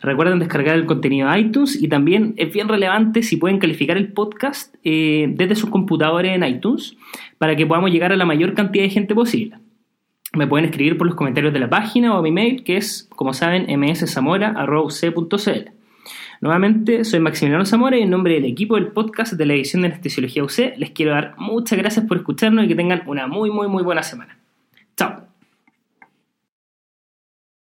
[0.00, 4.12] Recuerden descargar el contenido de iTunes y también es bien relevante si pueden calificar el
[4.12, 6.96] podcast eh, desde sus computadores en iTunes
[7.38, 9.58] para que podamos llegar a la mayor cantidad de gente posible.
[10.34, 13.08] Me pueden escribir por los comentarios de la página o a mi mail, que es,
[13.14, 15.70] como saben, mszamora.c.cl.
[16.44, 19.88] Nuevamente, soy Maximiliano Zamora y en nombre del equipo del podcast de la edición de
[19.88, 23.66] Anestesiología UC les quiero dar muchas gracias por escucharnos y que tengan una muy, muy,
[23.66, 24.36] muy buena semana.